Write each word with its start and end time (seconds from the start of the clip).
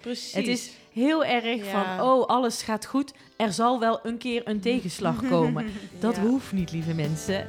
Precies. 0.00 0.32
Het 0.34 0.46
is 0.46 0.70
heel 0.92 1.24
erg 1.24 1.64
Ja. 1.64 1.96
van, 1.96 2.06
oh, 2.06 2.26
alles 2.26 2.62
gaat 2.62 2.86
goed. 2.86 3.12
Er 3.36 3.52
zal 3.52 3.80
wel 3.80 4.00
een 4.02 4.18
keer 4.18 4.48
een 4.48 4.60
tegenslag 4.60 5.26
komen. 5.28 5.66
Dat 5.98 6.16
Ja. 6.16 6.22
hoeft 6.22 6.52
niet, 6.52 6.72
lieve 6.72 6.94
mensen. 6.94 7.46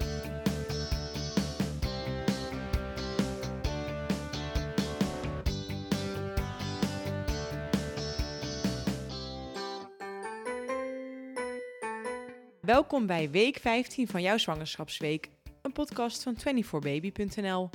Welkom 12.62 13.06
bij 13.06 13.30
week 13.30 13.58
15 13.60 14.08
van 14.08 14.22
jouw 14.22 14.38
zwangerschapsweek. 14.38 15.30
Een 15.62 15.72
podcast 15.72 16.24
van 16.24 16.36
24baby.nl. 16.36 17.70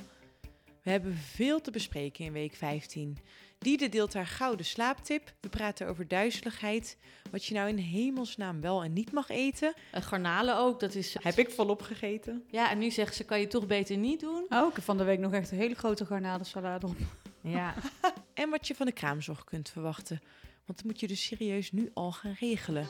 We 0.83 0.91
hebben 0.91 1.15
veel 1.17 1.61
te 1.61 1.71
bespreken 1.71 2.25
in 2.25 2.33
week 2.33 2.55
15. 2.55 3.19
Diede 3.67 3.89
deelt 3.89 4.15
haar 4.15 4.27
gouden 4.27 4.67
slaaptip. 4.67 5.33
We 5.41 5.49
praten 5.49 5.89
over 5.89 6.09
duizeligheid. 6.09 6.97
Wat 7.31 7.45
je 7.45 7.55
nou 7.55 7.69
in 7.69 7.77
hemelsnaam 7.77 8.61
wel 8.61 8.83
en 8.83 8.93
niet 8.93 9.13
mag 9.13 9.29
eten. 9.29 9.75
Uh, 9.95 10.03
garnalen 10.03 10.57
ook, 10.57 10.81
dat 10.81 10.95
is... 10.95 11.17
Heb 11.21 11.39
ik 11.39 11.51
volop 11.51 11.83
gegeten. 11.83 12.45
Ja, 12.51 12.71
en 12.71 12.79
nu 12.79 12.91
zegt 12.91 13.15
ze, 13.15 13.25
kan 13.25 13.41
je 13.41 13.47
toch 13.47 13.67
beter 13.67 13.97
niet 13.97 14.21
doen? 14.21 14.47
Oh, 14.49 14.69
ik 14.69 14.75
heb 14.75 14.85
van 14.85 14.97
de 14.97 15.05
week 15.05 15.19
nog 15.19 15.33
echt 15.33 15.51
een 15.51 15.59
hele 15.59 15.75
grote 15.75 16.07
garnalensalade 16.07 16.87
op. 16.87 16.97
Ja, 17.41 17.75
En 18.35 18.51
wat 18.51 18.67
je 18.67 18.75
van 18.75 18.87
de 18.87 18.93
kraamzorg 18.93 19.45
kunt 19.45 19.71
verwachten. 19.71 20.21
Want 20.65 20.79
dat 20.79 20.85
moet 20.85 21.01
je 21.01 21.07
dus 21.07 21.25
serieus 21.25 21.73
nu 21.73 21.91
al 21.95 22.13
gaan 22.13 22.37
regelen. 22.41 22.87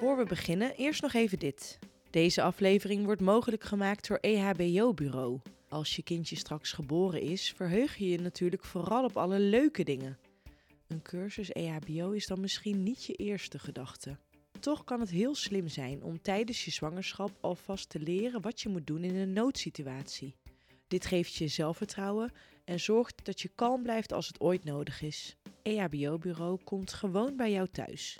Voor 0.00 0.16
we 0.16 0.24
beginnen, 0.24 0.74
eerst 0.76 1.02
nog 1.02 1.12
even 1.12 1.38
dit. 1.38 1.78
Deze 2.10 2.42
aflevering 2.42 3.04
wordt 3.04 3.20
mogelijk 3.20 3.64
gemaakt 3.64 4.08
door 4.08 4.18
EHBO 4.20 4.94
Bureau. 4.94 5.40
Als 5.74 5.96
je 5.96 6.02
kindje 6.02 6.36
straks 6.36 6.72
geboren 6.72 7.20
is, 7.20 7.52
verheug 7.56 7.96
je 7.96 8.08
je 8.08 8.18
natuurlijk 8.18 8.64
vooral 8.64 9.04
op 9.04 9.16
alle 9.16 9.38
leuke 9.38 9.82
dingen. 9.84 10.18
Een 10.86 11.02
cursus 11.02 11.52
EHBO 11.52 12.10
is 12.10 12.26
dan 12.26 12.40
misschien 12.40 12.82
niet 12.82 13.04
je 13.04 13.12
eerste 13.12 13.58
gedachte. 13.58 14.18
Toch 14.60 14.84
kan 14.84 15.00
het 15.00 15.10
heel 15.10 15.34
slim 15.34 15.68
zijn 15.68 16.02
om 16.02 16.22
tijdens 16.22 16.64
je 16.64 16.70
zwangerschap 16.70 17.30
alvast 17.40 17.88
te 17.88 18.00
leren 18.00 18.40
wat 18.40 18.60
je 18.60 18.68
moet 18.68 18.86
doen 18.86 19.04
in 19.04 19.14
een 19.16 19.32
noodsituatie. 19.32 20.36
Dit 20.88 21.06
geeft 21.06 21.34
je 21.34 21.48
zelfvertrouwen 21.48 22.32
en 22.64 22.80
zorgt 22.80 23.24
dat 23.24 23.40
je 23.40 23.50
kalm 23.54 23.82
blijft 23.82 24.12
als 24.12 24.26
het 24.26 24.40
ooit 24.40 24.64
nodig 24.64 25.02
is. 25.02 25.36
EHBO-bureau 25.62 26.58
komt 26.64 26.92
gewoon 26.92 27.36
bij 27.36 27.52
jou 27.52 27.68
thuis. 27.68 28.18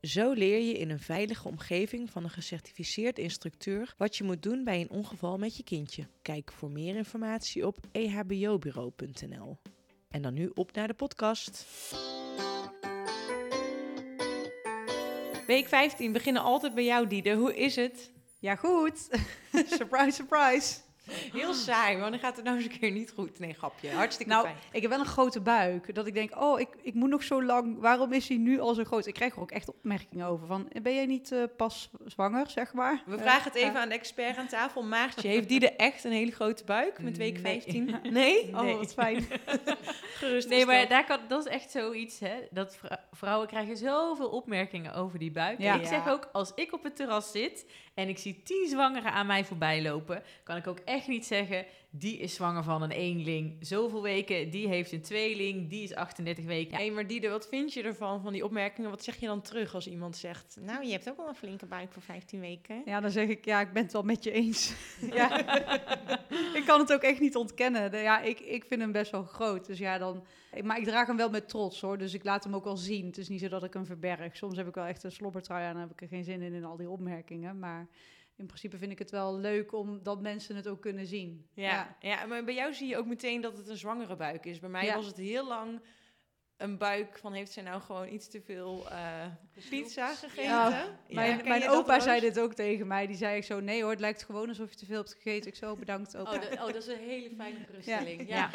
Zo 0.00 0.32
leer 0.32 0.60
je 0.60 0.72
in 0.72 0.90
een 0.90 1.00
veilige 1.00 1.48
omgeving 1.48 2.10
van 2.10 2.24
een 2.24 2.30
gecertificeerd 2.30 3.18
instructeur 3.18 3.94
wat 3.96 4.16
je 4.16 4.24
moet 4.24 4.42
doen 4.42 4.64
bij 4.64 4.80
een 4.80 4.90
ongeval 4.90 5.38
met 5.38 5.56
je 5.56 5.62
kindje. 5.62 6.06
Kijk 6.22 6.52
voor 6.52 6.70
meer 6.70 6.96
informatie 6.96 7.66
op 7.66 7.78
ehbobureau.nl. 7.92 9.58
En 10.08 10.22
dan 10.22 10.34
nu 10.34 10.50
op 10.54 10.72
naar 10.72 10.86
de 10.86 10.94
podcast. 10.94 11.66
Week 15.46 15.68
15 15.68 16.12
beginnen 16.12 16.42
altijd 16.42 16.74
bij 16.74 16.84
jou, 16.84 17.06
Diede. 17.06 17.34
Hoe 17.34 17.56
is 17.56 17.76
het? 17.76 18.10
Ja, 18.38 18.56
goed. 18.56 19.08
surprise, 19.78 20.10
surprise. 20.10 20.87
Heel 21.32 21.54
saai, 21.54 21.96
maar 21.96 22.10
dan 22.10 22.18
gaat 22.20 22.36
het 22.36 22.44
nou 22.44 22.56
eens 22.56 22.66
een 22.66 22.78
keer 22.78 22.90
niet 22.90 23.10
goed. 23.14 23.38
Nee, 23.38 23.54
grapje. 23.54 23.90
Hartstikke 23.90 24.32
Nou, 24.32 24.44
fijn. 24.44 24.56
ik 24.72 24.82
heb 24.82 24.90
wel 24.90 25.00
een 25.00 25.06
grote 25.06 25.40
buik. 25.40 25.94
Dat 25.94 26.06
ik 26.06 26.14
denk, 26.14 26.40
oh, 26.40 26.60
ik, 26.60 26.68
ik 26.82 26.94
moet 26.94 27.08
nog 27.08 27.22
zo 27.22 27.42
lang. 27.44 27.78
Waarom 27.80 28.12
is 28.12 28.28
hij 28.28 28.36
nu 28.36 28.60
al 28.60 28.74
zo 28.74 28.84
groot? 28.84 29.06
Ik 29.06 29.14
krijg 29.14 29.34
er 29.34 29.40
ook 29.40 29.50
echt 29.50 29.68
opmerkingen 29.68 30.26
over. 30.26 30.46
Van, 30.46 30.68
ben 30.82 30.94
jij 30.94 31.06
niet 31.06 31.32
eh, 31.32 31.42
pas 31.56 31.90
zwanger, 32.06 32.50
zeg 32.50 32.72
maar? 32.72 33.02
We 33.06 33.16
Eh, 33.16 33.22
vragen 33.22 33.44
het 33.44 33.54
even 33.54 33.72
ja. 33.72 33.80
aan 33.80 33.88
de 33.88 33.94
expert 33.94 34.36
aan 34.36 34.46
tafel. 34.48 34.82
Maartje, 34.82 35.28
heeft 35.28 35.48
die 35.48 35.68
er 35.68 35.76
echt 35.76 36.04
een 36.04 36.12
hele 36.12 36.30
grote 36.32 36.64
buik 36.64 37.02
met 37.02 37.16
week 37.16 37.32
Nee. 37.42 37.42
15? 37.62 37.94
Nee? 38.02 38.48
Oh, 38.54 38.76
wat 38.76 38.92
fijn. 38.92 39.26
Gerust 40.18 40.48
nee, 40.48 40.66
maar 40.66 40.88
daar 40.88 41.04
kan, 41.04 41.18
dat 41.28 41.46
is 41.46 41.52
echt 41.52 41.70
zoiets, 41.70 42.18
hè. 42.18 42.34
Dat 42.50 42.76
vrou- 42.76 43.00
vrouwen 43.12 43.46
krijgen 43.48 43.76
zoveel 43.76 44.28
opmerkingen 44.28 44.94
over 44.94 45.18
die 45.18 45.30
buik. 45.30 45.58
Ja. 45.60 45.74
Ik 45.74 45.86
zeg 45.86 46.08
ook, 46.08 46.28
als 46.32 46.52
ik 46.54 46.72
op 46.72 46.82
het 46.82 46.96
terras 46.96 47.30
zit 47.30 47.66
en 47.94 48.08
ik 48.08 48.18
zie 48.18 48.42
tien 48.44 48.66
zwangeren 48.68 49.12
aan 49.12 49.26
mij 49.26 49.44
voorbij 49.44 49.82
lopen, 49.82 50.22
kan 50.44 50.56
ik 50.56 50.66
ook 50.66 50.78
echt 50.84 50.97
niet 51.06 51.26
zeggen, 51.26 51.64
die 51.90 52.18
is 52.18 52.34
zwanger 52.34 52.62
van 52.62 52.82
een 52.82 52.90
eenling, 52.90 53.56
zoveel 53.60 54.02
weken, 54.02 54.50
die 54.50 54.68
heeft 54.68 54.92
een 54.92 55.00
tweeling, 55.02 55.68
die 55.70 55.82
is 55.82 55.94
38 55.94 56.44
weken. 56.44 56.78
Hé, 56.78 56.90
maar 56.90 57.06
Diede, 57.06 57.28
wat 57.28 57.48
vind 57.48 57.72
je 57.72 57.82
ervan, 57.82 58.20
van 58.22 58.32
die 58.32 58.44
opmerkingen? 58.44 58.90
Wat 58.90 59.04
zeg 59.04 59.16
je 59.16 59.26
dan 59.26 59.40
terug 59.42 59.74
als 59.74 59.86
iemand 59.88 60.16
zegt... 60.16 60.56
Nou, 60.60 60.84
je 60.84 60.92
hebt 60.92 61.08
ook 61.10 61.16
wel 61.16 61.28
een 61.28 61.34
flinke 61.34 61.66
buik 61.66 61.92
voor 61.92 62.02
15 62.02 62.40
weken. 62.40 62.82
Ja, 62.84 63.00
dan 63.00 63.10
zeg 63.10 63.28
ik, 63.28 63.44
ja, 63.44 63.60
ik 63.60 63.72
ben 63.72 63.82
het 63.82 63.92
wel 63.92 64.02
met 64.02 64.24
je 64.24 64.30
eens. 64.30 64.74
ja. 65.14 65.38
ik 66.54 66.62
kan 66.66 66.80
het 66.80 66.92
ook 66.92 67.02
echt 67.02 67.20
niet 67.20 67.36
ontkennen. 67.36 67.90
De- 67.90 67.96
Ja, 67.96 68.20
ik, 68.20 68.40
ik 68.40 68.64
vind 68.64 68.80
hem 68.80 68.92
best 68.92 69.10
wel 69.10 69.22
groot. 69.22 69.66
Dus 69.66 69.78
ja, 69.78 69.98
dan... 69.98 70.24
Maar 70.62 70.78
ik 70.78 70.84
draag 70.84 71.06
hem 71.06 71.16
wel 71.16 71.30
met 71.30 71.48
trots, 71.48 71.80
hoor. 71.80 71.98
Dus 71.98 72.14
ik 72.14 72.24
laat 72.24 72.44
hem 72.44 72.54
ook 72.54 72.64
wel 72.64 72.76
zien. 72.76 73.06
Het 73.06 73.18
is 73.18 73.28
niet 73.28 73.40
zo 73.40 73.48
dat 73.48 73.64
ik 73.64 73.72
hem 73.72 73.86
verberg. 73.86 74.36
Soms 74.36 74.56
heb 74.56 74.68
ik 74.68 74.74
wel 74.74 74.84
echt 74.84 75.02
een 75.04 75.12
slobbertrui 75.12 75.64
aan 75.64 75.74
en 75.74 75.80
heb 75.80 75.90
ik 75.90 76.00
er 76.00 76.08
geen 76.08 76.24
zin 76.24 76.42
in, 76.42 76.52
in 76.52 76.64
al 76.64 76.76
die 76.76 76.90
opmerkingen. 76.90 77.58
Maar 77.58 77.88
in 78.38 78.46
principe 78.46 78.78
vind 78.78 78.92
ik 78.92 78.98
het 78.98 79.10
wel 79.10 79.38
leuk 79.38 79.72
om 79.72 80.02
dat 80.02 80.20
mensen 80.20 80.56
het 80.56 80.68
ook 80.68 80.80
kunnen 80.80 81.06
zien. 81.06 81.48
Ja, 81.54 81.96
ja. 82.00 82.26
maar 82.26 82.44
bij 82.44 82.54
jou 82.54 82.74
zie 82.74 82.88
je 82.88 82.96
ook 82.96 83.06
meteen 83.06 83.40
dat 83.40 83.56
het 83.56 83.68
een 83.68 83.76
zwangere 83.76 84.16
buik 84.16 84.44
is. 84.46 84.58
Bij 84.58 84.68
mij 84.70 84.84
Ja. 84.84 84.94
was 84.94 85.06
het 85.06 85.16
heel 85.16 85.46
lang 85.46 85.80
een 86.56 86.78
buik 86.78 87.18
van... 87.18 87.32
Heeft 87.32 87.52
zij 87.52 87.62
nou 87.62 87.80
gewoon 87.80 88.08
iets 88.08 88.28
te 88.28 88.40
veel 88.40 88.90
eh, 88.90 89.26
pizza 89.70 90.06
gegeten? 90.14 90.42
Ja, 90.42 90.68
Ja, 90.70 90.86
Mijn, 91.14 91.40
mijn 91.48 91.68
opa 91.68 92.00
zei 92.00 92.20
dit 92.20 92.40
ook 92.40 92.54
tegen 92.54 92.86
mij. 92.86 93.06
Die 93.06 93.16
zei 93.16 93.36
ik 93.36 93.44
zo, 93.44 93.60
nee 93.60 93.82
hoor, 93.82 93.90
het 93.90 94.00
lijkt 94.00 94.22
gewoon 94.24 94.48
alsof 94.48 94.70
je 94.70 94.76
te 94.76 94.86
veel 94.86 94.96
hebt 94.96 95.14
gegeten. 95.20 95.50
Ik 95.50 95.56
zo, 95.56 95.76
bedankt 95.76 96.16
opa. 96.16 96.34
Oh, 96.34 96.40
dat, 96.40 96.52
oh, 96.52 96.66
dat 96.66 96.76
is 96.76 96.86
een 96.86 96.98
hele 97.08 97.30
fijne 97.36 97.58
geruststelling. 97.66 98.28
Ja. 98.28 98.50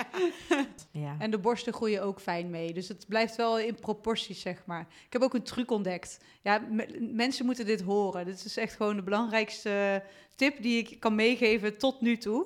Ja. 0.49 0.65
ja. 0.91 1.15
En 1.19 1.31
de 1.31 1.37
borsten 1.39 1.73
groeien 1.73 2.03
ook 2.03 2.19
fijn 2.19 2.49
mee. 2.49 2.73
Dus 2.73 2.87
het 2.87 3.05
blijft 3.07 3.35
wel 3.35 3.59
in 3.59 3.75
proporties, 3.75 4.41
zeg 4.41 4.65
maar. 4.65 4.87
Ik 5.05 5.13
heb 5.13 5.21
ook 5.21 5.33
een 5.33 5.43
truc 5.43 5.71
ontdekt. 5.71 6.19
Ja, 6.41 6.59
me- 6.69 7.09
mensen 7.13 7.45
moeten 7.45 7.65
dit 7.65 7.81
horen. 7.81 8.25
Dit 8.25 8.45
is 8.45 8.57
echt 8.57 8.75
gewoon 8.75 8.95
de 8.95 9.03
belangrijkste 9.03 10.03
tip 10.35 10.61
die 10.61 10.77
ik 10.77 10.99
kan 10.99 11.15
meegeven 11.15 11.77
tot 11.77 12.01
nu 12.01 12.17
toe. 12.17 12.45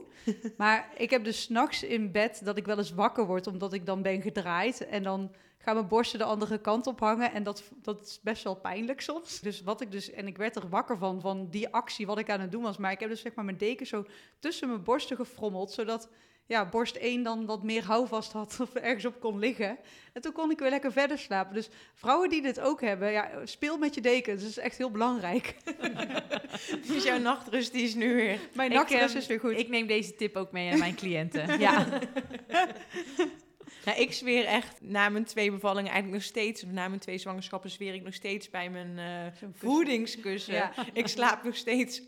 maar 0.57 0.90
ik 0.97 1.09
heb 1.09 1.23
dus 1.23 1.41
s'nachts 1.41 1.84
in 1.84 2.12
bed 2.12 2.41
dat 2.44 2.57
ik 2.57 2.66
wel 2.66 2.78
eens 2.78 2.91
wakker 2.94 3.25
word... 3.25 3.47
omdat 3.47 3.73
ik 3.73 3.85
dan 3.85 4.01
ben 4.01 4.22
gedraaid. 4.22 4.88
En 4.88 5.03
dan 5.03 5.31
gaan 5.67 5.75
mijn 5.75 5.88
borsten 5.88 6.19
de 6.19 6.25
andere 6.25 6.57
kant 6.57 6.88
op 6.88 7.00
hangen. 7.00 7.33
En 7.33 7.44
dat, 7.44 7.63
dat 7.81 8.05
is 8.05 8.19
best 8.22 8.44
wel 8.44 8.55
pijnlijk 8.55 9.01
soms. 9.01 9.39
Dus 9.39 9.61
wat 9.61 9.81
ik 9.81 9.91
dus... 9.91 10.11
En 10.11 10.28
ik 10.28 10.38
werd 10.38 10.55
er 10.55 10.69
wakker 10.69 10.97
van, 10.97 11.22
van 11.22 11.50
die 11.50 11.69
actie 11.69 12.05
wat 12.05 12.17
ik 12.17 12.29
aan 12.29 12.39
het 12.39 12.51
doen 12.51 12.61
was. 12.61 12.78
Maar 12.78 12.91
ik 12.91 13.00
heb 13.00 13.09
dus 13.09 13.22
zeg 13.22 13.33
maar 13.35 13.45
mijn 13.45 13.57
deken 13.57 13.88
zo 13.88 14.05
tussen 14.39 14.67
mijn 14.67 14.83
borsten 14.83 15.16
gefrommeld... 15.16 15.72
zodat 15.72 16.09
ja, 16.45 16.69
borst 16.69 16.95
1 16.95 17.23
dan 17.23 17.45
wat 17.45 17.63
meer 17.63 17.83
houvast 17.85 18.31
had 18.31 18.57
of 18.61 18.73
ergens 18.73 19.05
op 19.05 19.19
kon 19.19 19.39
liggen. 19.39 19.78
En 20.13 20.22
toen 20.22 20.31
kon 20.31 20.51
ik 20.51 20.59
weer 20.59 20.69
lekker 20.69 20.91
verder 20.91 21.17
slapen. 21.17 21.53
Dus 21.53 21.69
vrouwen 21.94 22.29
die 22.29 22.41
dit 22.41 22.59
ook 22.59 22.81
hebben, 22.81 23.11
ja, 23.11 23.29
speel 23.44 23.78
met 23.78 23.95
je 23.95 24.01
dekens. 24.01 24.41
Dat 24.41 24.49
is 24.49 24.57
echt 24.57 24.78
heel 24.78 24.91
belangrijk. 24.91 25.55
Dus 26.88 27.03
jouw 27.03 27.19
nachtrust 27.19 27.72
die 27.72 27.84
is 27.84 27.95
nu 27.95 28.16
weer... 28.16 28.39
Mijn 28.53 28.72
Ik, 28.72 28.78
nachtrust 28.78 29.09
ehm, 29.09 29.17
is 29.17 29.28
weer 29.28 29.39
goed. 29.39 29.57
Ik 29.57 29.69
neem 29.69 29.88
deze 29.88 30.16
tip 30.16 30.35
ook 30.35 30.51
mee 30.51 30.72
aan 30.72 30.79
mijn 30.79 30.95
cliënten. 30.95 31.59
ja. 31.59 31.85
Nou, 33.86 34.00
ik 34.00 34.14
zweer 34.14 34.46
echt 34.46 34.82
na 34.82 35.10
mijn 35.10 35.26
twee 35.26 35.52
bevallingen 35.52 35.92
eigenlijk 35.92 36.22
nog 36.22 36.32
steeds... 36.32 36.64
na 36.64 36.88
mijn 36.88 37.00
twee 37.00 37.18
zwangerschappen 37.18 37.70
zweer 37.70 37.94
ik 37.94 38.04
nog 38.04 38.14
steeds 38.14 38.50
bij 38.50 38.70
mijn 38.70 38.98
eh, 39.00 39.48
voedingskussen. 39.54 40.54
Ja. 40.54 40.74
Ik 40.94 41.08
slaap 41.08 41.44
nog 41.44 41.56
steeds 41.56 42.02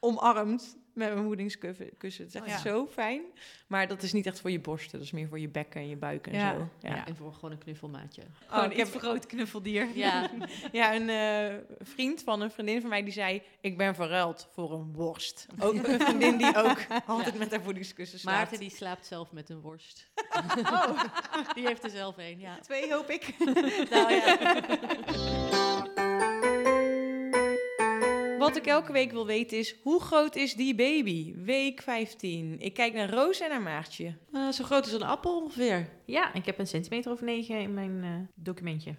omarmd 0.00 0.76
met 0.94 1.12
mijn 1.14 1.24
voedingskussen. 1.24 1.84
Het 1.98 2.04
is 2.04 2.18
echt 2.34 2.40
Oh, 2.44 2.46
ja. 2.48 2.58
zo 2.58 2.86
fijn. 2.86 3.22
Maar 3.66 3.88
dat 3.88 4.02
is 4.02 4.12
niet 4.12 4.26
echt 4.26 4.40
voor 4.40 4.50
je 4.50 4.60
borsten. 4.60 4.92
Dat 4.98 5.00
is 5.06 5.12
meer 5.12 5.28
voor 5.28 5.38
je 5.38 5.48
bekken 5.48 5.80
en 5.80 5.88
je 5.88 5.96
buik 5.96 6.26
en 6.26 6.32
Ja. 6.34 6.52
zo. 6.52 6.68
Ja. 6.80 6.94
Ja, 6.94 7.06
En 7.06 7.16
voor 7.16 7.32
gewoon 7.34 7.50
een 7.50 7.58
knuffelmaatje. 7.58 8.22
Oh, 8.52 8.64
ik 8.64 8.70
ik 8.70 8.76
heb- 8.76 8.94
een 8.94 9.00
groot 9.00 9.26
knuffeldier. 9.26 9.88
Ja, 9.94 10.30
Ja, 10.72 10.94
een 10.94 11.08
eh, 11.08 11.54
vriend 11.80 12.22
van 12.22 12.40
een 12.40 12.50
vriendin 12.50 12.80
van 12.80 12.90
mij 12.90 13.02
die 13.02 13.12
zei... 13.12 13.42
ik 13.60 13.76
ben 13.76 13.94
verruild 13.94 14.48
voor 14.52 14.72
een 14.72 14.92
worst. 14.92 15.46
Ook 15.58 15.74
een 15.74 16.00
vriendin 16.00 16.36
die 16.36 16.56
ook 16.56 16.78
altijd 17.06 17.38
met 17.38 17.50
haar 17.50 17.62
voedingskussen 17.62 18.18
slaapt. 18.18 18.36
Maarten 18.38 18.58
die 18.58 18.70
slaapt 18.70 19.06
zelf 19.06 19.32
met 19.32 19.50
een 19.50 19.60
worst. 19.60 20.10
Die 21.54 21.66
heeft 21.66 21.84
er 21.84 21.90
zelf 21.90 22.18
een, 22.18 22.40
ja. 22.40 22.58
Twee 22.60 22.92
hoop 22.92 23.10
ik. 23.10 23.34
Nou 23.90 24.12
ja. 24.12 24.44
Wat 28.54 28.62
ik 28.62 28.68
elke 28.68 28.92
week 28.92 29.10
wil 29.10 29.26
weten 29.26 29.58
is... 29.58 29.76
hoe 29.82 30.00
groot 30.00 30.36
is 30.36 30.54
die 30.54 30.74
baby? 30.74 31.34
Week 31.36 31.82
15. 31.82 32.60
Ik 32.60 32.74
kijk 32.74 32.92
naar 32.92 33.10
Roos 33.10 33.40
en 33.40 33.48
naar 33.48 33.62
Maartje. 33.62 34.14
Eh, 34.32 34.48
zo 34.48 34.64
groot 34.64 34.82
als 34.82 34.92
een 34.92 35.02
appel 35.02 35.42
ongeveer. 35.42 35.88
Ja, 36.04 36.34
ik 36.34 36.46
heb 36.46 36.58
een 36.58 36.66
centimeter 36.66 37.12
of 37.12 37.20
negen 37.20 37.58
in 37.58 37.74
mijn 37.74 38.02
eh, 38.02 38.10
documentje. 38.34 38.94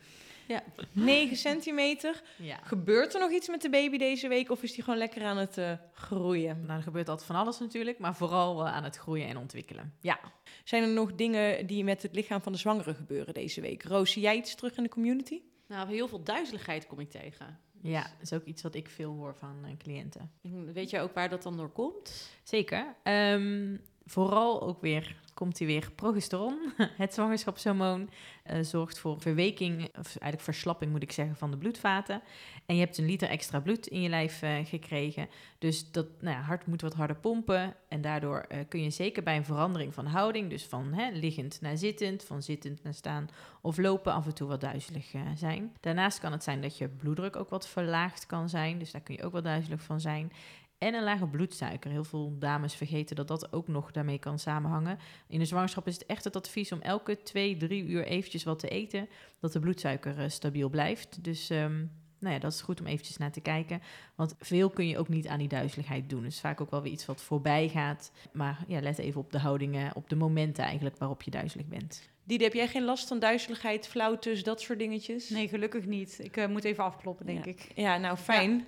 9 0.92 1.38
centimeter. 1.38 2.22
Ja. 2.38 2.60
Gebeurt 2.64 3.14
er 3.14 3.20
nog 3.20 3.32
iets 3.32 3.48
met 3.48 3.62
de 3.62 3.70
baby 3.70 3.98
deze 3.98 4.28
week... 4.28 4.50
of 4.50 4.64
is 4.64 4.74
die 4.74 4.84
gewoon 4.84 5.00
lekker 5.00 5.24
aan 5.24 5.38
het 5.38 5.58
eh, 5.58 5.72
groeien? 5.94 6.64
Nou, 6.66 6.78
er 6.78 6.84
gebeurt 6.84 7.10
altijd 7.10 7.28
van 7.28 7.36
alles 7.36 7.60
natuurlijk, 7.60 8.00
maar 8.00 8.16
vooral 8.16 8.68
aan 8.68 8.84
het 8.84 8.96
groeien 8.96 9.28
en 9.28 9.38
ontwikkelen. 9.38 9.94
Ja. 10.00 10.20
Zijn 10.64 10.84
er 10.84 10.90
nog 10.90 11.16
dingen 11.16 11.68
die 11.68 11.84
met 11.84 12.02
het 12.02 12.16
lichaam 12.16 12.42
van 12.42 12.52
de 12.52 12.58
zwangere 12.58 12.94
gebeuren 12.94 13.34
deze 13.34 13.62
week? 13.62 13.84
Roos, 13.84 14.12
zie 14.12 14.22
jij 14.22 14.36
iets 14.36 14.56
terug 14.56 14.78
in 14.78 14.84
de 14.84 14.90
community? 14.90 15.42
Nou, 15.68 15.90
heel 15.90 16.08
veel 16.08 16.24
duizeligheid 16.24 16.88
kom 16.88 17.00
ik 17.00 17.10
tegen. 17.10 17.60
Ja, 17.88 18.02
dat 18.02 18.22
is 18.22 18.34
ook 18.34 18.44
iets 18.46 18.62
wat 18.62 18.76
ik 18.76 18.90
veel 18.90 19.14
hoor 19.14 19.36
van 19.36 19.56
eh, 19.66 19.78
cliënten. 19.78 20.32
Weet 20.74 20.90
je 20.90 21.00
ook 21.00 21.14
waar 21.14 21.30
dat 21.30 21.44
dan 21.44 21.58
door 21.58 21.70
komt? 21.70 22.30
Zeker. 22.44 22.96
Ehm, 23.04 23.78
vooral 24.06 24.62
ook 24.62 24.82
weer 24.82 25.16
komt 25.36 25.58
hij 25.58 25.68
weer. 25.68 25.92
Progesteron, 25.96 26.74
het 26.98 27.14
zwangerschapshormoon, 27.14 28.10
eh, 28.44 28.60
zorgt 28.62 29.00
voor 29.00 29.22
verweking, 29.22 29.82
of 29.84 30.06
eigenlijk 30.06 30.42
verslapping 30.42 30.92
moet 30.92 31.04
ik 31.04 31.12
zeggen, 31.12 31.36
van 31.36 31.52
de 31.52 31.58
bloedvaten. 31.58 32.22
En 32.66 32.76
je 32.76 32.82
hebt 32.82 32.98
een 32.98 33.06
liter 33.06 33.30
extra 33.30 33.60
bloed 33.60 33.88
in 33.88 34.02
je 34.02 34.10
lijf 34.10 34.42
eh, 34.42 34.56
gekregen. 34.64 35.28
Dus 35.60 35.92
dat 35.92 36.08
nou 36.20 36.36
ja, 36.36 36.42
hart 36.42 36.68
moet 36.68 36.82
wat 36.82 36.94
harder 36.94 37.16
pompen. 37.16 37.76
En 37.88 38.02
daardoor 38.02 38.40
eh, 38.40 38.60
kun 38.70 38.84
je 38.84 38.90
zeker 38.90 39.24
bij 39.24 39.36
een 39.36 39.46
verandering 39.46 39.94
van 39.94 40.06
houding, 40.06 40.50
dus 40.50 40.64
van 40.64 40.94
hè, 40.94 41.12
liggend 41.12 41.62
naar 41.62 41.78
zittend, 41.78 42.24
van 42.24 42.44
zittend 42.44 42.84
naar 42.84 42.94
staan 42.94 43.30
of 43.62 43.78
lopen, 43.78 44.14
af 44.14 44.26
en 44.26 44.34
toe 44.34 44.48
wat 44.48 44.62
duizelig 44.62 45.14
zijn. 45.36 45.74
Daarnaast 45.80 46.20
kan 46.20 46.32
het 46.32 46.44
zijn 46.44 46.62
dat 46.62 46.78
je 46.78 46.88
bloeddruk 46.88 47.36
ook 47.36 47.50
wat 47.50 47.68
verlaagd 47.68 48.26
kan 48.26 48.50
zijn. 48.50 48.80
Dus 48.80 48.92
daar 48.92 49.02
kun 49.02 49.16
je 49.16 49.24
ook 49.24 49.32
wel 49.32 49.42
duizelig 49.42 49.82
van 49.82 50.00
zijn. 50.00 50.32
En 50.78 50.94
een 50.94 51.04
lage 51.04 51.28
bloedsuiker. 51.28 51.92
Heel 51.92 52.04
veel 52.04 52.36
dames 52.40 52.74
vergeten 52.76 53.16
dat 53.16 53.28
dat 53.28 53.54
ook 53.54 53.68
nog 53.68 53.92
daarmee 53.92 54.20
kan 54.20 54.40
samenhangen. 54.40 55.00
In 55.28 55.40
de 55.40 55.46
zwangerschap 55.46 55.88
is 55.88 55.94
het 55.94 56.06
echt 56.06 56.24
het 56.24 56.36
advies 56.36 56.72
om 56.72 56.82
elke 56.82 57.22
twee, 57.22 57.58
drie 57.58 57.84
uur 57.86 58.06
eventjes 58.06 58.44
wat 58.44 58.60
te 58.60 58.68
eten. 58.68 59.08
Dat 59.40 59.54
de 59.54 59.60
bloedsuiker 59.60 60.20
eh, 60.20 60.30
stabiel 60.30 60.70
blijft. 60.70 61.24
Dus 61.24 61.50
ehm, 61.50 61.78
nou 62.20 62.34
ja, 62.34 62.40
dat 62.40 62.54
is 62.54 62.62
goed 62.62 62.80
om 62.80 62.86
eventjes 62.86 63.18
naar 63.18 63.32
te 63.32 63.42
kijken. 63.42 63.82
Want 64.16 64.36
veel 64.40 64.70
kun 64.70 64.88
je 64.88 64.98
ook 64.98 65.08
niet 65.10 65.28
aan 65.28 65.40
die 65.40 65.48
duizeligheid 65.48 66.10
doen. 66.10 66.24
Dus 66.24 66.40
vaak 66.40 66.62
ook 66.62 66.72
wel 66.72 66.82
weer 66.82 66.92
iets 66.92 67.06
wat 67.06 67.22
voorbij 67.22 67.70
gaat. 67.70 68.12
Maar 68.34 68.64
ja, 68.68 68.82
let 68.82 68.98
even 68.98 69.22
op 69.22 69.32
de 69.32 69.40
houdingen, 69.40 69.96
op 69.96 70.10
de 70.10 70.16
momenten 70.16 70.64
eigenlijk 70.64 70.98
waarop 70.98 71.22
je 71.22 71.32
duizelig 71.32 71.68
bent. 71.68 72.10
Diede, 72.24 72.44
heb 72.44 72.54
jij 72.54 72.68
geen 72.68 72.84
last 72.86 73.08
van 73.08 73.20
duizeligheid, 73.20 73.88
flauwtes, 73.88 74.44
dat 74.44 74.62
soort 74.62 74.80
dingetjes? 74.80 75.30
Nee, 75.30 75.48
gelukkig 75.48 75.86
niet. 75.86 76.20
Ik 76.24 76.38
eh, 76.38 76.48
moet 76.48 76.64
even 76.64 76.84
afkloppen, 76.84 77.26
denk 77.26 77.46
Ja. 77.46 77.52
ik. 77.52 77.72
Ja, 77.76 77.98
nou 77.98 78.18
fijn. 78.18 78.66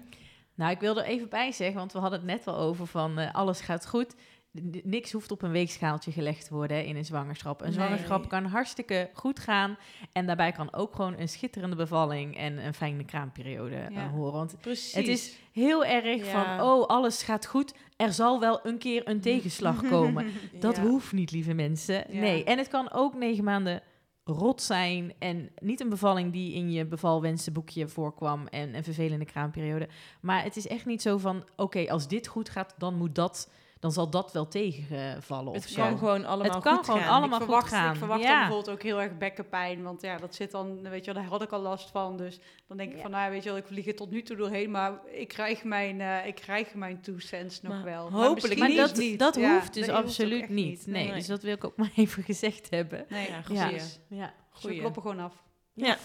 Nou, 0.58 0.72
ik 0.72 0.80
wil 0.80 0.98
er 0.98 1.06
even 1.06 1.30
bij 1.30 1.52
zeggen, 1.52 1.76
want 1.78 1.94
we 1.94 2.00
hadden 2.00 2.20
het 2.20 2.28
net 2.28 2.48
al 2.48 2.56
over 2.58 2.88
van 2.88 3.20
eh, 3.20 3.34
alles 3.34 3.60
gaat 3.62 3.88
goed. 3.88 4.16
N- 4.62 4.82
Niks 4.84 5.12
hoeft 5.12 5.32
op 5.32 5.42
een 5.42 5.52
weegschaaltje 5.52 6.12
gelegd 6.12 6.48
te 6.48 6.54
worden 6.54 6.78
hè, 6.78 6.84
in 6.84 6.96
een 6.96 7.06
zwangerschap. 7.06 7.60
Een 7.60 7.66
Nee. 7.66 7.74
zwangerschap 7.76 8.30
kan 8.30 8.46
hartstikke 8.46 9.10
goed 9.14 9.40
gaan. 9.40 9.78
En 10.12 10.26
daarbij 10.26 10.52
kan 10.52 10.74
ook 10.74 10.96
gewoon 10.96 11.16
een 11.20 11.30
schitterende 11.30 11.76
bevalling 11.76 12.38
en 12.38 12.66
een 12.66 12.74
fijne 12.74 13.06
kraamperiode 13.06 13.76
eh, 13.76 14.08
horen. 14.12 14.34
Want 14.34 14.56
Precies. 14.62 14.94
het 14.94 15.08
is 15.08 15.38
heel 15.52 15.86
erg 15.86 16.26
Ja. 16.26 16.46
van, 16.58 16.68
oh, 16.68 16.86
alles 16.88 17.24
gaat 17.24 17.46
goed. 17.46 17.74
Er 17.98 18.14
zal 18.14 18.40
wel 18.40 18.60
een 18.64 18.78
keer 18.78 19.08
een 19.10 19.22
tegenslag 19.22 19.88
komen. 19.90 20.26
Dat 20.60 20.76
Ja. 20.76 20.82
hoeft 20.82 21.12
niet, 21.12 21.32
lieve 21.32 21.54
mensen. 21.54 22.06
Nee, 22.10 22.44
en 22.44 22.58
het 22.58 22.68
kan 22.68 22.92
ook 22.92 23.14
negen 23.16 23.44
maanden 23.44 23.82
rot 24.28 24.62
zijn 24.62 25.14
en 25.20 25.50
niet 25.62 25.80
een 25.80 25.90
bevalling 25.90 26.34
die 26.34 26.54
in 26.54 26.72
je 26.72 26.86
bevalwensenboekje 26.86 27.88
voorkwam 27.88 28.48
en 28.48 28.76
een 28.76 28.84
vervelende 28.84 29.26
kraamperiode. 29.26 29.88
Maar 30.20 30.44
het 30.44 30.58
is 30.58 30.68
echt 30.68 30.86
niet 30.86 31.02
zo 31.02 31.18
van, 31.18 31.44
oké, 31.56 31.90
als 31.90 32.08
dit 32.08 32.28
goed 32.28 32.50
gaat, 32.50 32.74
dan 32.78 32.96
moet 32.96 33.16
dat, 33.16 33.50
dan 33.80 33.92
zal 33.92 34.10
dat 34.10 34.32
wel 34.32 34.48
tegenvallen 34.48 35.54
Het 35.54 35.64
zo. 35.64 35.82
kan 35.82 35.98
gewoon 35.98 36.26
allemaal 36.26 36.54
Het 36.54 36.64
kan 36.64 36.76
goed 36.76 36.86
gewoon 36.86 37.00
gaan. 37.02 37.10
allemaal 37.10 37.28
ik 37.28 37.34
goed 37.36 37.44
verwacht, 37.46 37.70
gaan. 37.70 37.92
Ik 37.92 37.98
verwacht 37.98 38.22
Ja. 38.22 38.28
dan 38.28 38.38
bijvoorbeeld 38.40 38.70
ook 38.76 38.84
heel 38.84 39.02
erg 39.02 39.18
bekkenpijn. 39.18 39.84
Want 39.84 40.02
ja, 40.02 40.18
dat 40.18 40.36
zit 40.36 40.52
dan, 40.52 40.82
weet 40.90 41.06
je 41.06 41.14
wel, 41.14 41.22
daar 41.22 41.32
had 41.32 41.42
ik 41.42 41.52
al 41.52 41.60
last 41.60 41.90
van. 41.90 42.18
Dus 42.18 42.40
dan 42.68 42.78
denk 42.78 42.90
ik 42.90 42.96
Ja. 42.96 43.02
van, 43.02 43.12
nou 43.12 43.24
ja, 43.24 43.30
weet 43.30 43.44
je 43.44 43.50
wel, 43.50 43.58
ik 43.58 43.66
vlieg 43.68 43.88
er 43.88 43.96
tot 43.96 44.12
nu 44.12 44.22
toe 44.24 44.36
doorheen. 44.38 44.72
Maar 44.72 45.00
ik 45.12 45.28
krijg 45.28 45.64
mijn, 45.64 46.02
eh, 46.02 46.26
ik 46.26 46.36
krijg 46.36 46.74
mijn 46.74 47.02
two 47.02 47.20
cents 47.20 47.62
nog 47.62 47.74
Maar 47.74 47.84
wel. 47.84 48.12
hopelijk 48.12 48.60
Maar 48.60 48.72
dat, 48.76 48.96
niet. 48.96 49.20
dat 49.20 49.36
hoeft 49.36 49.74
dus 49.74 49.90
absoluut 49.90 50.50
niet. 50.50 50.88
Nee, 50.88 51.06
Nee. 51.06 51.14
dus 51.14 51.28
dat 51.28 51.42
wil 51.42 51.54
ik 51.54 51.64
ook 51.64 51.78
maar 51.82 51.92
even 51.96 52.24
gezegd 52.24 52.70
hebben. 52.70 53.06
Nee, 53.10 53.30
Ja, 53.30 53.40
precies. 53.42 54.00
goeie. 54.08 54.22
Ja. 54.22 54.34
Dus 54.54 54.64
we 54.64 54.76
kloppen 54.80 55.02
gewoon 55.02 55.20
af. 55.20 55.34
Ja. 55.74 55.98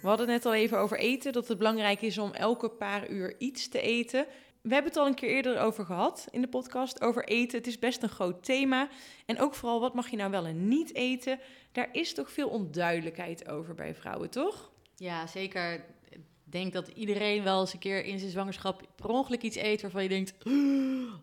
We 0.00 0.08
hadden 0.08 0.28
het 0.28 0.36
net 0.36 0.46
al 0.46 0.54
even 0.54 0.78
over 0.78 0.98
eten, 0.98 1.32
dat 1.32 1.48
het 1.48 1.58
belangrijk 1.58 2.02
is 2.02 2.18
om 2.18 2.32
elke 2.32 2.68
paar 2.68 3.08
uur 3.08 3.34
iets 3.38 3.68
te 3.68 3.80
eten. 3.80 4.26
We 4.62 4.72
hebben 4.74 4.92
het 4.92 5.00
al 5.00 5.06
een 5.06 5.14
keer 5.14 5.28
eerder 5.28 5.58
over 5.58 5.84
gehad 5.84 6.26
in 6.30 6.40
de 6.40 6.48
podcast, 6.48 7.00
over 7.00 7.24
eten. 7.24 7.58
Het 7.58 7.66
is 7.66 7.78
best 7.78 8.02
een 8.02 8.08
groot 8.08 8.44
thema. 8.44 8.88
En 9.26 9.40
ook 9.40 9.54
vooral, 9.54 9.80
wat 9.80 9.94
mag 9.94 10.08
je 10.08 10.16
nou 10.16 10.30
wel 10.30 10.46
en 10.46 10.68
niet 10.68 10.94
eten? 10.94 11.38
Daar 11.72 11.88
is 11.92 12.14
toch 12.14 12.30
veel 12.30 12.48
onduidelijkheid 12.48 13.48
over 13.48 13.74
bij 13.74 13.94
vrouwen, 13.94 14.30
toch? 14.30 14.70
Ja, 14.96 15.26
zeker. 15.26 15.84
Ik 16.10 16.20
denk 16.44 16.72
dat 16.72 16.88
iedereen 16.88 17.42
wel 17.42 17.60
eens 17.60 17.72
een 17.72 17.78
keer 17.78 18.04
in 18.04 18.18
zijn 18.18 18.30
zwangerschap 18.30 18.82
per 18.96 19.10
ongeluk 19.10 19.42
iets 19.42 19.56
eet 19.56 19.82
waarvan 19.82 20.02
je 20.02 20.08
denkt, 20.08 20.34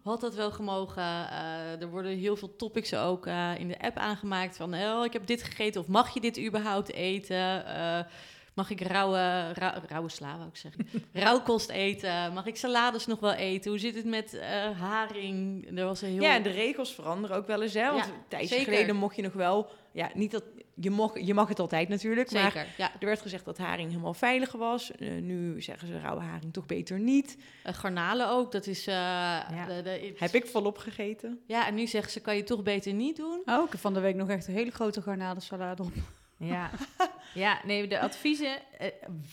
had 0.03 0.21
dat 0.21 0.35
wel 0.35 0.51
gemogen? 0.51 1.03
Eh, 1.03 1.81
er 1.81 1.89
worden 1.89 2.17
heel 2.17 2.35
veel 2.35 2.55
topics 2.55 2.93
ook 2.93 3.25
eh, 3.25 3.51
in 3.59 3.67
de 3.67 3.79
app 3.79 3.97
aangemaakt 3.97 4.57
van, 4.57 4.73
oh, 4.73 5.05
ik 5.05 5.13
heb 5.13 5.27
dit 5.27 5.43
gegeten 5.43 5.81
of 5.81 5.87
mag 5.87 6.13
je 6.13 6.19
dit 6.19 6.39
überhaupt 6.39 6.93
eten? 6.93 7.65
Eh, 7.65 7.99
mag 8.57 8.69
ik 8.69 8.81
rauwe, 8.81 9.51
rauwe, 9.53 9.81
rauwe 9.87 10.09
sla, 10.09 10.35
wou 10.37 10.49
ik 10.49 10.55
zeggen. 10.55 10.87
Rauwkost 11.23 11.69
eten? 11.69 12.33
Mag 12.33 12.45
ik 12.45 12.55
salades 12.55 13.05
nog 13.05 13.19
wel 13.19 13.33
eten? 13.33 13.71
Hoe 13.71 13.79
zit 13.79 13.95
het 13.95 14.05
met 14.05 14.33
eh, 14.33 14.79
haring? 14.79 15.67
Er 15.79 15.85
was 15.85 16.01
een 16.01 16.09
heel... 16.09 16.21
Ja, 16.21 16.35
en 16.35 16.43
de 16.43 16.49
regels 16.49 16.93
veranderen 16.93 17.37
ook 17.37 17.47
wel 17.47 17.61
eens, 17.61 17.73
hè? 17.73 17.91
Want 17.91 18.05
Ja, 18.05 18.11
een 18.11 18.19
tijdje 18.27 18.47
zeker. 18.47 18.73
geleden 18.73 18.95
mocht 18.95 19.15
je 19.15 19.21
nog 19.21 19.33
wel... 19.33 19.69
Ja, 19.91 20.09
niet 20.13 20.31
dat... 20.31 20.43
Je, 20.79 20.89
mocht, 20.89 21.25
je 21.27 21.33
mag 21.33 21.47
het 21.47 21.59
altijd 21.59 21.89
natuurlijk, 21.89 22.31
maar 22.31 22.51
Zeker, 22.51 22.67
ja. 22.77 22.91
er 22.99 23.05
werd 23.05 23.21
gezegd 23.21 23.45
dat 23.45 23.57
haring 23.57 23.89
helemaal 23.89 24.13
veilig 24.13 24.51
was. 24.51 24.91
Eh, 24.91 25.09
nu 25.21 25.61
zeggen 25.61 25.87
ze 25.87 25.99
rauwe 25.99 26.21
haring 26.23 26.53
toch 26.53 26.65
beter 26.65 26.99
niet. 26.99 27.37
Eh, 27.63 27.73
garnalen 27.73 28.29
ook, 28.29 28.51
dat 28.51 28.67
is... 28.67 28.87
eh, 28.87 29.39
de- 29.67 29.81
de- 29.81 30.13
Heb 30.17 30.33
ik 30.33 30.45
volop 30.45 30.77
gegeten. 30.77 31.39
Ja, 31.47 31.67
en 31.67 31.75
nu 31.75 31.87
zeggen 31.87 32.11
ze, 32.11 32.19
kan 32.21 32.35
je 32.35 32.43
toch 32.43 32.63
beter 32.63 32.93
niet 32.93 33.15
doen? 33.15 33.41
Oh, 33.45 33.63
ik 33.65 33.71
heb 33.71 33.79
van 33.79 33.93
de 33.93 33.99
week 33.99 34.15
nog 34.15 34.29
echt 34.29 34.47
een 34.47 34.53
hele 34.53 34.71
grote 34.71 35.01
garnalensalade 35.01 35.83
op. 35.83 35.91
Ja. 36.37 36.71
ja, 37.33 37.61
nee, 37.65 37.87
de 37.87 37.99
adviezen 37.99 38.57
eh, 38.79 38.87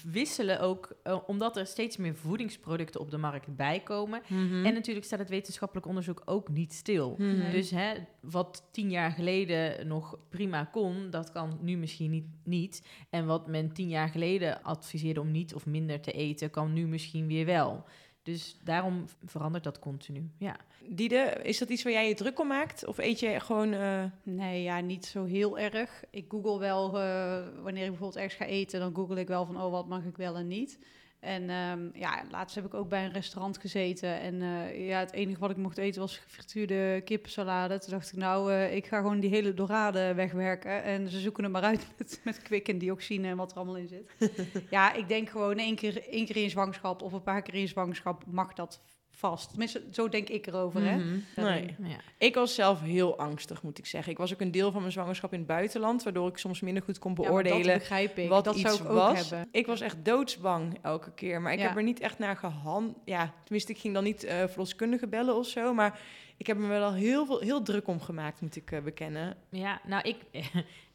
wisselen 0.05 0.61
ook 0.61 0.97
eh, 1.03 1.19
omdat 1.27 1.57
er 1.57 1.67
steeds 1.67 1.97
meer 1.97 2.15
voedingsproducten 2.15 3.01
op 3.01 3.11
de 3.11 3.17
markt 3.17 3.57
bijkomen. 3.57 4.23
Mhm. 4.29 4.65
En 4.65 4.75
natuurlijk 4.75 5.07
staat 5.07 5.19
het 5.19 5.29
wetenschappelijk 5.29 5.87
onderzoek 5.87 6.23
ook 6.25 6.49
niet 6.49 6.73
stil. 6.73 7.15
Mhm. 7.19 7.51
Dus 7.51 7.71
hè, 7.71 7.95
wat 8.21 8.69
tien 8.73 8.91
jaar 8.91 9.11
geleden 9.11 9.87
nog 9.87 10.19
prima 10.29 10.65
kon, 10.65 11.11
dat 11.11 11.33
kan 11.33 11.59
nu 11.61 11.77
misschien 11.77 12.11
niet, 12.11 12.27
niet. 12.45 12.87
En 13.11 13.27
wat 13.27 13.47
men 13.47 13.73
tien 13.73 13.89
jaar 13.89 14.09
geleden 14.09 14.63
adviseerde 14.63 15.21
om 15.21 15.31
niet 15.31 15.55
of 15.55 15.67
minder 15.67 16.01
te 16.01 16.13
eten, 16.13 16.51
kan 16.51 16.73
nu 16.73 16.87
misschien 16.87 17.27
weer 17.27 17.47
wel. 17.47 17.85
Dus 18.25 18.59
daarom 18.63 19.05
verandert 19.25 19.65
dat 19.65 19.79
continu. 19.79 20.31
Ja. 20.39 20.57
Diede, 20.89 21.41
is 21.43 21.59
dat 21.59 21.69
iets 21.69 21.83
waar 21.83 21.93
jij 21.93 22.09
je 22.09 22.15
druk 22.15 22.41
om 22.41 22.47
maakt? 22.47 22.87
Of 22.87 22.99
eet 22.99 23.21
je 23.21 23.41
gewoon... 23.41 23.73
eh, 23.73 24.05
Nee, 24.23 24.63
ja, 24.63 24.81
niet 24.81 25.07
zo 25.07 25.25
heel 25.25 25.59
erg. 25.59 26.05
Ik 26.11 26.25
google 26.29 26.59
wel, 26.59 26.99
eh, 27.01 27.43
wanneer 27.63 27.83
ik 27.83 27.89
bijvoorbeeld 27.91 28.17
ergens 28.17 28.35
ga 28.35 28.45
eten, 28.45 28.81
dan 28.81 28.95
google 28.95 29.21
ik 29.21 29.29
wel 29.29 29.47
van, 29.47 29.63
oh, 29.63 29.71
wat 29.71 29.89
mag 29.89 30.05
ik 30.05 30.17
wel 30.17 30.37
en 30.37 30.49
niet. 30.49 30.79
En 31.25 31.51
ehm, 31.51 31.89
ja, 31.93 32.23
laatst 32.31 32.55
heb 32.55 32.65
ik 32.65 32.75
ook 32.75 32.89
bij 32.89 33.05
een 33.05 33.13
restaurant 33.13 33.59
gezeten. 33.59 34.21
En 34.21 34.43
eh, 34.43 34.89
ja, 34.89 34.99
het 34.99 35.13
enige 35.13 35.41
wat 35.41 35.51
ik 35.51 35.57
mocht 35.57 35.79
eten 35.79 36.01
was 36.01 36.19
gefrituurde 36.19 37.01
kippensalade. 37.05 37.79
Toen 37.79 37.91
dacht 37.91 38.13
ik, 38.13 38.19
nou, 38.19 38.53
eh, 38.53 38.75
ik 38.75 38.87
ga 38.87 38.97
gewoon 38.97 39.21
die 39.21 39.31
hele 39.31 39.55
dorade 39.55 40.15
wegwerken. 40.15 40.83
En 40.83 41.09
ze 41.09 41.21
zoeken 41.21 41.43
het 41.43 41.53
maar 41.53 41.63
uit 41.63 41.87
met, 41.99 42.21
met 42.25 42.43
kwik 42.43 42.69
en 42.69 42.79
dioxine 42.79 43.29
en 43.29 43.37
wat 43.37 43.51
er 43.51 43.57
allemaal 43.57 43.77
in 43.77 43.89
zit. 43.89 44.11
ja, 44.71 44.93
ik 44.93 45.09
denk 45.09 45.29
gewoon 45.29 45.59
één 45.59 45.75
keer, 45.75 46.09
één 46.09 46.27
keer 46.27 46.37
in 46.37 46.51
zwangerschap 46.51 47.03
of 47.03 47.13
een 47.13 47.23
paar 47.23 47.43
keer 47.43 47.55
in 47.55 47.69
zwangerschap 47.69 48.25
mag 48.27 48.53
dat 48.53 48.83
vast. 49.17 49.49
Tenminste, 49.51 49.83
zo 49.93 50.09
denk 50.09 50.29
ik 50.29 50.47
erover, 50.47 50.81
hè. 50.85 50.97
mhm. 50.97 51.19
Nee. 51.37 51.75
Ja. 51.83 51.97
Ik 52.19 52.35
was 52.35 52.55
zelf 52.55 52.81
heel 52.81 53.19
angstig, 53.19 53.63
moet 53.63 53.79
ik 53.79 53.87
zeggen. 53.87 54.13
Ik 54.13 54.19
was 54.19 54.33
ook 54.33 54.41
een 54.41 54.51
deel 54.51 54.71
van 54.73 54.81
mijn 54.81 54.93
zwangerschap 54.93 55.33
in 55.33 55.39
het 55.39 55.47
buitenland, 55.49 56.03
waardoor 56.03 56.29
ik 56.29 56.37
soms 56.37 56.61
minder 56.61 56.83
goed 56.83 56.99
kon 56.99 57.15
Ja, 57.17 57.23
beoordelen 57.23 57.63
dat 57.67 57.79
begrijp 57.79 58.19
ik. 58.19 58.29
wat 58.29 58.45
dat 58.45 58.55
iets 58.57 58.63
zou 58.63 58.83
ik 58.83 58.89
ook 58.89 58.95
was. 58.97 59.31
hebben. 59.31 59.49
Ik 59.53 59.67
was 59.67 59.81
echt 59.81 60.05
doodsbang 60.05 60.79
elke 60.83 61.11
keer, 61.15 61.41
maar 61.43 61.53
ik 61.53 61.59
Ja. 61.59 61.67
heb 61.67 61.77
er 61.77 61.83
niet 61.83 62.01
echt 62.01 62.19
naar 62.19 62.37
gehand. 62.37 62.97
Ja, 63.05 63.33
tenminste, 63.45 63.73
ik 63.73 63.79
ging 63.79 63.95
dan 63.95 64.05
niet 64.05 64.25
eh 64.25 64.37
verloskundige 64.49 65.07
bellen 65.07 65.37
of 65.37 65.47
zo, 65.47 65.75
maar 65.75 65.99
ik 66.37 66.47
heb 66.47 66.57
me 66.57 66.67
wel 66.67 66.93
heel 66.93 67.27
veel, 67.27 67.41
heel 67.41 67.63
druk 67.63 67.87
om 67.89 68.01
gemaakt, 68.01 68.41
moet 68.41 68.57
ik 68.57 68.71
eh, 68.71 68.81
bekennen. 68.83 69.37
Ja, 69.49 69.81
nou, 69.87 70.03
ik, 70.09 70.17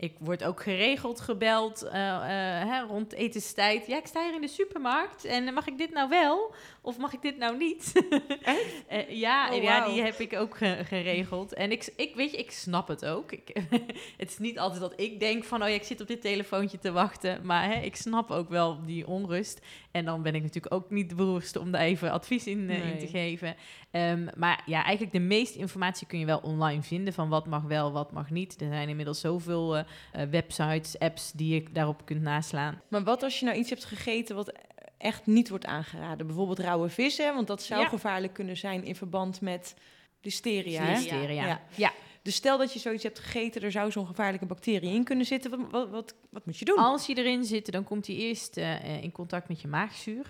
ik 0.08 0.13
word 0.19 0.43
ook 0.43 0.62
geregeld 0.63 1.22
gebeld 1.22 1.81
eh, 1.84 2.15
eh, 2.15 2.67
hè, 2.69 2.81
rond 2.81 3.13
etenstijd. 3.13 3.88
Ja, 3.88 3.98
ik 3.98 4.05
sta 4.08 4.24
hier 4.24 4.36
in 4.36 4.41
de 4.41 4.48
supermarkt 4.48 5.25
en 5.25 5.53
mag 5.53 5.67
ik 5.67 5.77
dit 5.77 5.91
nou 5.91 6.10
wel 6.10 6.53
of 6.81 6.98
mag 6.98 7.13
ik 7.13 7.22
dit 7.22 7.38
nou 7.38 7.58
niet? 7.58 7.93
Ja, 9.10 9.50
Oh, 9.51 9.62
ja, 9.63 9.88
die 9.89 10.01
heb 10.01 10.19
ik 10.19 10.36
ook 10.36 10.58
ge- 10.58 10.81
geregeld. 10.86 11.53
En 11.53 11.72
ik, 11.72 11.93
ik, 11.96 12.15
weet 12.15 12.31
je, 12.31 12.38
ik 12.38 12.51
snap 12.51 12.88
het 12.88 13.05
ook. 13.05 13.31
Ik, 13.31 13.51
het 14.17 14.29
is 14.29 14.38
niet 14.38 14.60
altijd 14.60 14.81
dat 14.81 14.93
ik 15.00 15.19
denk 15.19 15.43
van, 15.43 15.62
oh 15.63 15.67
ja, 15.69 15.74
ik 15.75 15.84
zit 15.84 16.01
op 16.01 16.08
dit 16.08 16.22
telefoontje 16.22 16.79
te 16.79 16.91
wachten. 16.91 17.46
Maar 17.46 17.65
hè, 17.74 17.81
ik 17.81 17.96
snap 17.96 18.31
ook 18.31 18.50
wel 18.50 18.86
die 18.86 19.08
onrust. 19.08 19.62
En 19.91 20.05
dan 20.05 20.22
ben 20.22 20.36
ik 20.36 20.41
natuurlijk 20.41 20.74
ook 20.74 20.89
niet 20.89 21.10
de 21.10 21.15
beroerdste 21.15 21.60
om 21.60 21.72
daar 21.72 21.81
even 21.81 22.12
advies 22.12 22.48
in, 22.48 22.69
in 22.69 22.98
te 22.98 23.08
geven. 23.08 23.55
Ehm, 23.91 24.27
maar 24.38 24.62
ja, 24.65 24.84
eigenlijk 24.84 25.13
de 25.13 25.19
meeste 25.29 25.59
informatie 25.59 26.07
kun 26.07 26.19
je 26.19 26.25
wel 26.25 26.39
online 26.39 26.81
vinden 26.81 27.13
van 27.13 27.29
wat 27.29 27.45
mag 27.48 27.63
wel, 27.63 27.91
wat 27.91 28.12
mag 28.12 28.29
niet. 28.29 28.62
Er 28.62 28.67
zijn 28.67 28.89
inmiddels 28.89 29.19
zoveel 29.19 29.77
eh, 29.77 29.83
eh, 30.12 30.29
websites, 30.29 31.00
apps 31.00 31.31
die 31.31 31.53
je 31.53 31.63
daarop 31.71 32.05
kunt 32.05 32.21
naslaan. 32.21 32.81
Maar 32.88 33.03
wat 33.03 33.24
als 33.24 33.39
je 33.39 33.45
nou 33.45 33.57
iets 33.57 33.69
hebt 33.69 33.86
gegeten 33.86 34.36
wat 34.36 34.53
echt 34.98 35.25
niet 35.25 35.50
wordt 35.50 35.65
aangeraden? 35.65 36.27
Bijvoorbeeld 36.27 36.59
rauwe 36.59 36.89
vissen, 36.89 37.33
want 37.33 37.48
dat 37.48 37.62
zou 37.63 37.81
Ja. 37.81 37.88
gevaarlijk 37.88 38.33
kunnen 38.33 38.57
zijn 38.57 38.83
in 38.83 38.95
verband 38.95 39.41
met 39.41 39.75
listeria. 40.21 40.91
Listeria. 40.91 41.45
Ja. 41.45 41.62
Ja. 41.75 41.91
Dus 42.21 42.36
stel 42.36 42.57
dat 42.57 42.74
je 42.74 42.79
zoiets 42.79 43.03
hebt 43.03 43.19
gegeten, 43.19 43.62
er 43.62 43.71
zou 43.71 43.91
zo'n 43.91 44.07
gevaarlijke 44.07 44.45
bacterie 44.45 44.93
in 44.93 45.03
kunnen 45.03 45.25
zitten. 45.25 45.51
Wat, 45.51 45.59
wat, 45.71 45.89
wat, 45.89 46.15
wat 46.29 46.45
moet 46.45 46.57
je 46.57 46.65
doen? 46.65 46.77
Als 46.77 47.05
die 47.05 47.17
erin 47.17 47.43
zitten, 47.43 47.74
dan 47.74 47.83
komt 47.83 48.05
die 48.05 48.17
eerst 48.17 48.57
eh, 48.57 49.03
in 49.03 49.12
contact 49.12 49.48
met 49.48 49.62
je 49.62 49.67
maagzuur. 49.67 50.25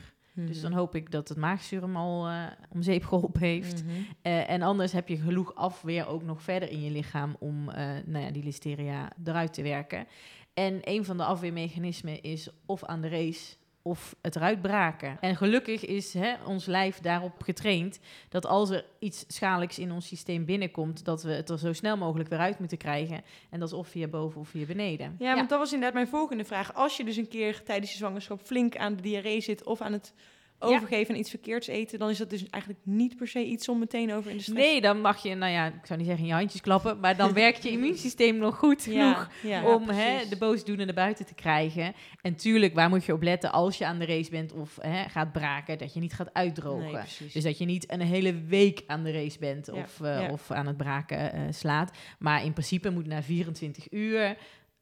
Dus 0.46 0.55
Mhm. 0.62 0.69
dan 0.69 0.79
hoop 0.79 0.96
ik 0.96 1.12
dat 1.12 1.29
het 1.29 1.38
maagzuur 1.38 1.81
hem 1.81 1.96
al 1.96 2.27
eh, 2.27 2.43
om 2.69 2.81
zeep 2.81 3.03
geholpen 3.05 3.41
heeft. 3.41 3.84
Mhm. 3.84 3.93
Eh, 4.22 4.50
en 4.50 4.62
anders 4.62 4.91
heb 4.91 5.08
je 5.08 5.17
genoeg 5.17 5.55
afweer 5.55 6.08
ook 6.08 6.24
nog 6.24 6.41
verder 6.41 6.69
in 6.69 6.81
je 6.81 6.91
lichaam 6.91 7.36
om 7.39 7.69
eh, 7.69 7.86
nou 8.05 8.25
ja, 8.25 8.31
die 8.31 8.43
listeria 8.43 9.12
eruit 9.24 9.53
te 9.53 9.62
werken. 9.62 10.08
En 10.53 10.79
een 10.84 11.05
van 11.05 11.17
de 11.17 11.24
afweermechanismen 11.24 12.22
is 12.22 12.50
of 12.65 12.84
aan 12.84 13.01
de 13.01 13.08
race 13.10 13.55
of 13.89 14.15
het 14.22 14.36
eruit 14.36 14.62
braken. 14.62 15.17
En 15.19 15.36
gelukkig 15.36 15.86
is 15.86 16.13
hè, 16.13 16.34
ons 16.46 16.65
lijf 16.65 17.00
daarop 17.00 17.41
getraind 17.43 18.00
dat 18.29 18.46
als 18.46 18.69
er 18.69 18.86
iets 19.00 19.25
schadelijks 19.27 19.79
in 19.79 19.91
ons 19.91 20.08
systeem 20.08 20.46
binnenkomt, 20.46 21.05
dat 21.05 21.24
we 21.24 21.31
het 21.31 21.50
er 21.50 21.60
zo 21.60 21.74
snel 21.74 21.98
mogelijk 21.98 22.29
weer 22.29 22.39
uit 22.39 22.60
moeten 22.60 22.77
krijgen. 22.77 23.22
En 23.50 23.60
dat 23.60 23.67
is 23.67 23.74
of 23.74 23.88
via 23.88 24.08
boven 24.08 24.41
of 24.41 24.50
via 24.50 24.65
beneden. 24.65 25.15
Ja, 25.19 25.36
want 25.36 25.50
dat 25.50 25.60
was 25.60 25.74
inderdaad 25.74 25.93
mijn 25.93 26.08
volgende 26.08 26.46
vraag. 26.46 26.74
Als 26.74 26.98
je 26.98 27.03
dus 27.03 27.17
een 27.17 27.27
keer 27.27 27.63
tijdens 27.63 27.91
je 27.91 27.98
zwangerschap 27.98 28.41
flink 28.41 28.77
aan 28.77 28.96
de 28.96 29.01
diarree 29.01 29.41
zit 29.41 29.63
of 29.63 29.81
aan 29.81 29.93
het 29.93 30.13
overgeven 30.60 31.13
en 31.13 31.20
iets 31.20 31.30
verkeerds 31.30 31.68
eten, 31.68 32.00
dan 32.00 32.10
is 32.10 32.18
dat 32.18 32.30
dus 32.30 32.50
eigenlijk 32.50 32.84
niet 32.86 33.16
per 33.16 33.28
se 33.28 33.46
iets 33.46 33.70
om 33.70 33.80
meteen 33.80 34.13
over 34.13 34.32
in 34.32 34.38
de 34.38 34.44
stress. 34.44 34.60
Nee, 34.60 34.82
dan 34.82 35.01
mag 35.01 35.24
je, 35.24 35.36
nou 35.36 35.51
ja, 35.51 35.66
ik 35.66 35.86
zou 35.86 36.00
niet 36.00 36.08
zeggen 36.08 36.25
in 36.25 36.32
je 36.32 36.38
handjes 36.38 36.62
klappen, 36.62 37.00
maar 37.00 37.18
dan 37.18 37.34
werkt 37.34 37.63
je 37.63 37.70
immuunsysteem 37.80 38.38
nog 38.38 38.58
goed 38.58 38.82
genoeg 38.82 39.30
ja, 39.42 39.50
ja. 39.50 39.74
om 39.75 39.89
hè, 39.89 40.28
de 40.30 40.38
boosdoener 40.38 40.86
naar 40.86 40.96
buiten 40.96 41.25
te 41.25 41.34
krijgen. 41.34 41.94
En 42.22 42.36
tuurlijk, 42.36 42.74
waar 42.74 42.89
moet 42.89 43.06
je 43.06 43.13
op 43.13 43.22
letten 43.22 43.51
als 43.51 43.78
je 43.78 43.86
aan 43.86 44.00
de 44.00 44.06
race 44.06 44.30
bent 44.30 44.54
of 44.54 44.78
hè, 44.82 45.10
gaat 45.10 45.32
braken, 45.32 45.78
dat 45.78 45.94
je 45.94 46.00
niet 46.00 46.13
gaat 46.13 46.34
uitdrogen. 46.34 46.92
Nee, 46.92 47.30
dus 47.34 47.44
dat 47.44 47.58
je 47.58 47.66
niet 47.66 47.92
een 47.92 48.01
hele 48.01 48.34
week 48.48 48.84
aan 48.88 49.04
de 49.04 49.12
race 49.12 49.39
bent 49.39 49.72
of, 49.72 50.01
eh, 50.01 50.28
of 50.32 50.51
aan 50.51 50.68
het 50.68 50.78
braken 50.78 51.34
eh, 51.34 51.42
slaat. 51.50 51.98
Maar 52.20 52.44
in 52.44 52.54
principe 52.54 52.89
moet 52.89 53.08
na 53.08 53.24
24 53.24 53.92
uur, 53.92 54.38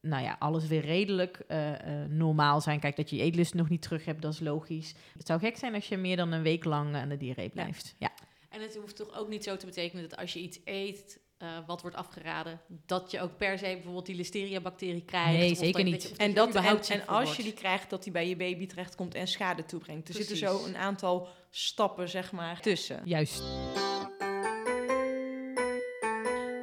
nou 0.08 0.22
ja, 0.22 0.36
alles 0.38 0.66
weer 0.66 0.84
redelijk 0.84 1.38
eh, 1.48 2.02
eh, 2.02 2.08
normaal 2.10 2.60
zijn. 2.60 2.80
Kijk, 2.80 2.96
dat 2.96 3.10
je 3.10 3.16
je 3.16 3.22
eetlust 3.22 3.54
nog 3.54 3.68
niet 3.68 3.82
terug 3.82 4.04
hebt, 4.04 4.22
dat 4.22 4.32
is 4.32 4.40
logisch. 4.40 4.94
Het 5.16 5.26
zou 5.26 5.40
gek 5.40 5.56
zijn 5.56 5.74
als 5.74 5.88
je 5.88 5.96
meer 5.96 6.16
dan 6.16 6.32
een 6.32 6.42
week 6.42 6.64
lang 6.64 6.94
aan 6.96 7.08
de 7.08 7.16
diarree 7.16 7.48
blijft. 7.48 7.94
Ja. 7.98 8.10
En 8.48 8.60
het 8.60 8.76
hoeft 8.76 8.96
toch 8.96 9.18
ook 9.18 9.28
niet 9.28 9.44
zo 9.44 9.56
te 9.56 9.66
betekenen 9.66 10.08
dat 10.08 10.18
als 10.18 10.32
je 10.32 10.40
iets 10.40 10.58
eet 10.64 11.20
eh, 11.38 11.48
wat 11.66 11.82
wordt 11.82 11.96
afgeraden, 11.96 12.60
dat 12.86 13.10
je 13.10 13.20
ook 13.20 13.36
per 13.36 13.58
se 13.58 13.64
bijvoorbeeld 13.64 14.06
die 14.06 14.16
listeria-bacterie 14.16 15.04
krijgt. 15.04 15.38
Nee, 15.38 15.50
of 15.50 15.56
zeker 15.58 15.72
dat- 15.72 15.84
niet. 15.84 15.92
dat 15.92 16.02
je- 16.02 16.08
of 16.10 16.16
En, 16.18 16.34
dat, 16.34 16.54
en, 16.54 16.80
en 17.00 17.06
als 17.06 17.36
je 17.36 17.42
die 17.42 17.52
krijgt, 17.52 17.90
dat 17.90 18.02
die 18.02 18.12
bij 18.12 18.28
je 18.28 18.36
baby 18.36 18.66
terechtkomt 18.66 19.14
en 19.14 19.28
schade 19.28 19.64
toebrengt. 19.64 20.08
Er 20.08 20.14
zitten 20.14 20.36
zo 20.36 20.64
een 20.64 20.76
aantal 20.76 21.28
stappen, 21.50 22.08
zeg 22.08 22.32
maar, 22.32 22.60
tussen. 22.60 23.00
Juist. 23.04 23.42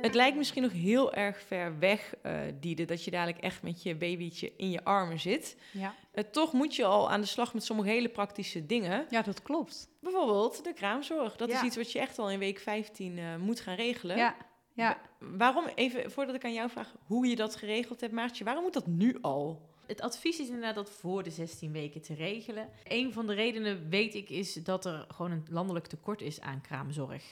Het 0.06 0.16
lijkt 0.16 0.38
misschien 0.38 0.62
nog 0.62 0.72
heel 0.72 1.14
erg 1.14 1.42
ver 1.42 1.80
weg, 1.80 2.14
eh 2.22 2.40
Diede, 2.60 2.86
dat 2.86 3.04
je 3.04 3.12
dadelijk 3.12 3.38
echt 3.38 3.62
met 3.62 3.84
je 3.84 3.96
babytje 3.96 4.52
in 4.58 4.72
je 4.72 4.84
armen 4.84 5.20
zit. 5.20 5.58
Ja. 5.72 5.94
Eh, 6.12 6.24
toch 6.24 6.54
moet 6.54 6.76
je 6.76 6.86
al 6.86 7.10
aan 7.10 7.22
de 7.22 7.28
slag 7.28 7.54
met 7.54 7.64
sommige 7.64 7.90
hele 7.90 8.10
praktische 8.10 8.66
dingen. 8.66 9.06
ja, 9.10 9.22
dat 9.22 9.42
klopt. 9.42 9.90
Bijvoorbeeld 10.02 10.64
de 10.64 10.74
kraamzorg. 10.74 11.36
Dat 11.36 11.50
is 11.50 11.62
iets 11.62 11.76
wat 11.76 11.92
je 11.92 12.00
echt 12.00 12.20
al 12.20 12.30
in 12.30 12.40
week 12.40 12.60
15 12.60 13.18
eh, 13.18 13.36
moet 13.36 13.60
gaan 13.60 13.76
regelen. 13.76 14.18
Ja, 14.18 14.36
ja. 14.74 14.98
Waarom, 15.20 15.66
even 15.76 16.12
voordat 16.12 16.36
ik 16.36 16.44
aan 16.44 16.54
jou 16.54 16.70
vraag 16.70 16.96
hoe 17.06 17.28
je 17.28 17.36
dat 17.36 17.56
geregeld 17.56 18.02
hebt, 18.02 18.14
Maartje, 18.14 18.44
waarom 18.44 18.64
moet 18.64 18.74
dat 18.74 18.88
nu 18.88 19.18
al? 19.22 19.74
Het 19.88 20.01
advies 20.01 20.39
is 20.39 20.48
inderdaad 20.48 20.75
dat 20.75 20.89
voor 20.89 21.24
de 21.24 21.30
16 21.30 21.72
weken 21.72 22.01
te 22.01 22.13
regelen. 22.13 22.70
Een 22.84 23.13
van 23.13 23.27
de 23.27 23.34
redenen, 23.34 23.89
weet 23.89 24.15
ik, 24.15 24.30
is 24.30 24.54
dat 24.54 24.86
er 24.86 25.06
gewoon 25.08 25.32
een 25.32 25.46
landelijk 25.50 25.88
tekort 25.88 26.22
is 26.22 26.42
aan 26.42 26.62
kraamzorg. 26.62 27.24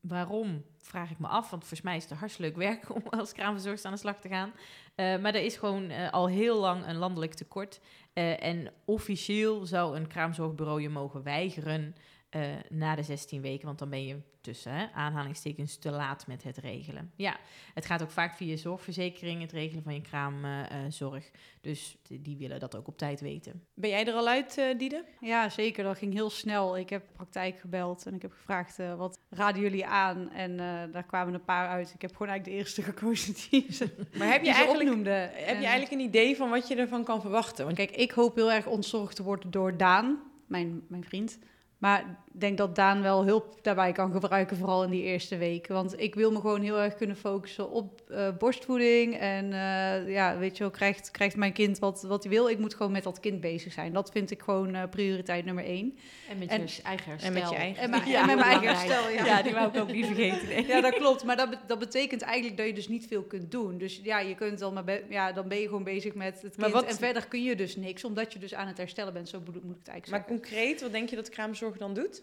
Waarom, 0.00 0.64
vraag 0.78 1.10
ik 1.10 1.18
me 1.18 1.26
af, 1.26 1.50
want 1.50 1.62
volgens 1.62 1.80
mij 1.80 1.96
is 1.96 2.04
het 2.04 2.18
hartstikke 2.18 2.58
leuk 2.58 2.68
werk 2.68 2.90
om 2.96 3.02
als 3.10 3.32
kraamverzorgster 3.32 3.90
aan 3.90 3.94
de 3.94 4.00
slag 4.00 4.20
te 4.20 4.28
gaan. 4.28 4.52
Eh, 4.94 5.18
maar 5.18 5.34
er 5.34 5.44
is 5.44 5.56
gewoon 5.56 5.90
eh, 5.90 6.10
al 6.10 6.28
heel 6.28 6.60
lang 6.60 6.86
een 6.86 6.96
landelijk 6.96 7.34
tekort. 7.34 7.80
Eh, 8.12 8.42
en 8.44 8.72
officieel 8.84 9.66
zou 9.66 9.96
een 9.96 10.06
kraamzorgbureau 10.06 10.82
je 10.82 10.88
mogen 10.88 11.22
weigeren 11.22 11.94
eh, 12.32 12.42
na 12.68 12.94
de 12.94 13.02
16 13.02 13.40
weken, 13.40 13.66
want 13.66 13.78
dan 13.78 13.90
ben 13.90 14.06
je 14.06 14.16
tussen 14.40 14.72
hè, 14.72 14.86
aanhalingstekens 14.94 15.76
te 15.76 15.90
laat 15.90 16.26
met 16.26 16.42
het 16.42 16.56
regelen. 16.56 17.12
Ja, 17.16 17.36
het 17.74 17.86
gaat 17.86 18.02
ook 18.02 18.10
vaak 18.10 18.34
via 18.36 18.56
zorgverzekering, 18.56 19.40
het 19.40 19.52
regelen 19.52 19.82
van 19.82 19.94
je 19.94 20.00
kraamzorg. 20.00 21.30
dus 21.60 21.96
die- 22.08 22.36
willen 22.36 22.60
dat 22.60 22.76
ook 22.76 22.86
op 22.88 22.98
tijd 22.98 23.20
weten. 23.20 23.64
Ben 23.74 23.90
jij 23.90 24.06
er 24.06 24.12
al 24.14 24.28
uit, 24.28 24.58
eh 24.58 24.78
Diede? 24.78 25.04
Ja, 25.20 25.48
zeker. 25.48 25.84
Dat 25.84 25.98
ging 25.98 26.12
heel 26.12 26.30
snel. 26.30 26.78
Ik 26.78 26.90
heb 26.90 27.04
praktijk 27.12 27.58
gebeld 27.58 28.06
en 28.06 28.14
ik 28.14 28.22
heb 28.22 28.32
gevraagd, 28.32 28.78
eh, 28.78 28.94
wat 28.94 29.18
raden 29.30 29.62
jullie 29.62 29.86
aan? 29.86 30.30
En 30.30 30.50
eh, 30.60 30.82
daar 30.92 31.04
kwamen 31.06 31.34
een 31.34 31.44
paar 31.44 31.68
uit. 31.68 31.92
Ik 31.94 32.02
heb 32.02 32.12
gewoon 32.12 32.28
eigenlijk 32.28 32.58
de 32.58 32.64
eerste 32.64 32.82
gekozen 32.92 33.34
die 33.50 33.72
ze, 33.72 33.94
Maar 34.18 34.32
heb 34.32 34.44
je, 34.44 34.52
eigenlijk, 34.52 34.88
opnoemde. 34.88 35.10
heb 35.10 35.32
En, 35.34 35.60
je 35.60 35.66
eigenlijk 35.66 35.90
een 35.92 36.08
idee 36.08 36.36
van 36.36 36.50
wat 36.50 36.68
je 36.68 36.74
ervan 36.76 37.04
kan 37.04 37.20
verwachten? 37.20 37.64
Want 37.64 37.76
Kijk, 37.76 37.90
ik 37.90 38.10
hoop 38.10 38.34
heel 38.34 38.52
erg 38.52 38.66
ontzorgd 38.66 39.16
te 39.16 39.22
worden 39.22 39.50
door 39.50 39.76
Daan, 39.76 40.22
mijn, 40.46 40.82
mijn 40.88 41.04
vriend. 41.04 41.38
Maar 41.82 42.04
denk 42.34 42.58
dat 42.58 42.74
Daan 42.76 43.02
wel 43.02 43.24
hulp 43.24 43.58
daarbij 43.62 43.92
kan 43.92 44.12
gebruiken, 44.12 44.56
vooral 44.56 44.84
in 44.84 44.90
die 44.90 45.02
eerste 45.02 45.36
weken. 45.36 45.74
Want 45.74 46.00
ik 46.00 46.14
wil 46.14 46.30
me 46.32 46.40
gewoon 46.40 46.60
heel 46.62 46.78
erg 46.80 46.94
kunnen 46.94 47.16
focussen 47.16 47.70
op 47.70 48.00
eh, 48.10 48.28
borstvoeding. 48.38 49.18
En 49.18 49.44
eh, 49.52 50.12
ja, 50.12 50.38
weet 50.38 50.56
je 50.56 50.62
wel, 50.62 50.72
krijgt, 50.72 51.10
krijgt 51.10 51.36
mijn 51.36 51.52
kind 51.52 51.78
wat, 51.78 52.02
wat 52.02 52.22
hij 52.22 52.32
wil. 52.32 52.48
Ik 52.48 52.58
moet 52.58 52.74
gewoon 52.74 52.92
met 52.92 53.02
dat 53.02 53.20
kind 53.20 53.40
bezig 53.40 53.72
zijn. 53.72 53.92
Dat 53.92 54.10
vind 54.10 54.30
ik 54.30 54.42
gewoon 54.42 54.74
eh, 54.74 54.82
prioriteit 54.90 55.44
nummer 55.44 55.64
één. 55.64 55.98
En 56.28 56.38
met 56.38 56.48
En- 56.48 56.60
je 56.66 56.82
eigen 56.82 57.10
herstel. 57.10 57.28
en 57.34 57.40
met 57.40 57.50
je 57.50 57.56
eigen 57.56 57.82
En, 57.82 57.90
mijn- 57.90 58.08
Ja, 58.08 58.20
en 58.20 58.26
met 58.26 58.36
mijn 58.36 58.48
eigen 58.48 58.68
herstel, 58.68 59.08
ja. 59.10 59.24
Ja, 59.24 59.42
die 59.42 59.52
wou 59.52 59.68
ik 59.68 59.80
ook 59.80 59.92
niet 59.92 60.06
vergeten. 60.06 60.48
nee. 60.48 60.66
Ja, 60.66 60.80
dat 60.80 60.94
klopt. 60.94 61.24
Maar 61.24 61.36
dat, 61.36 61.48
dat 61.66 61.78
betekent 61.78 62.22
eigenlijk 62.22 62.56
dat 62.56 62.66
je 62.66 62.72
dus 62.72 62.88
niet 62.88 63.06
veel 63.06 63.22
kunt 63.22 63.50
doen. 63.50 63.78
Dus 63.78 64.00
ja, 64.02 64.18
je 64.20 64.34
kunt 64.34 64.58
dan 64.58 64.74
maar 64.74 64.84
be- 64.84 65.04
ja, 65.08 65.32
dan 65.32 65.48
ben 65.48 65.58
je 65.58 65.66
gewoon 65.66 65.84
bezig 65.84 66.14
met 66.14 66.42
het 66.42 66.56
Maar 66.56 66.70
kind. 66.70 66.80
wat- 66.82 66.90
En 66.92 66.98
verder 66.98 67.26
kun 67.26 67.42
je 67.42 67.56
dus 67.56 67.76
niks, 67.76 68.04
omdat 68.04 68.32
je 68.32 68.38
dus 68.38 68.54
aan 68.54 68.66
het 68.66 68.76
herstellen 68.76 69.12
bent. 69.12 69.28
Zo 69.28 69.38
moet 69.44 69.56
ik 69.56 69.62
het 69.78 69.88
eigenlijk 69.88 70.08
Maar 70.10 70.18
zeggen. 70.18 70.36
concreet, 70.36 70.80
wat 70.82 70.92
denk 70.92 71.08
je 71.10 71.16
dat 71.16 71.28
kraamzorg 71.28 71.76
dan 71.76 71.94
doet? 71.94 72.21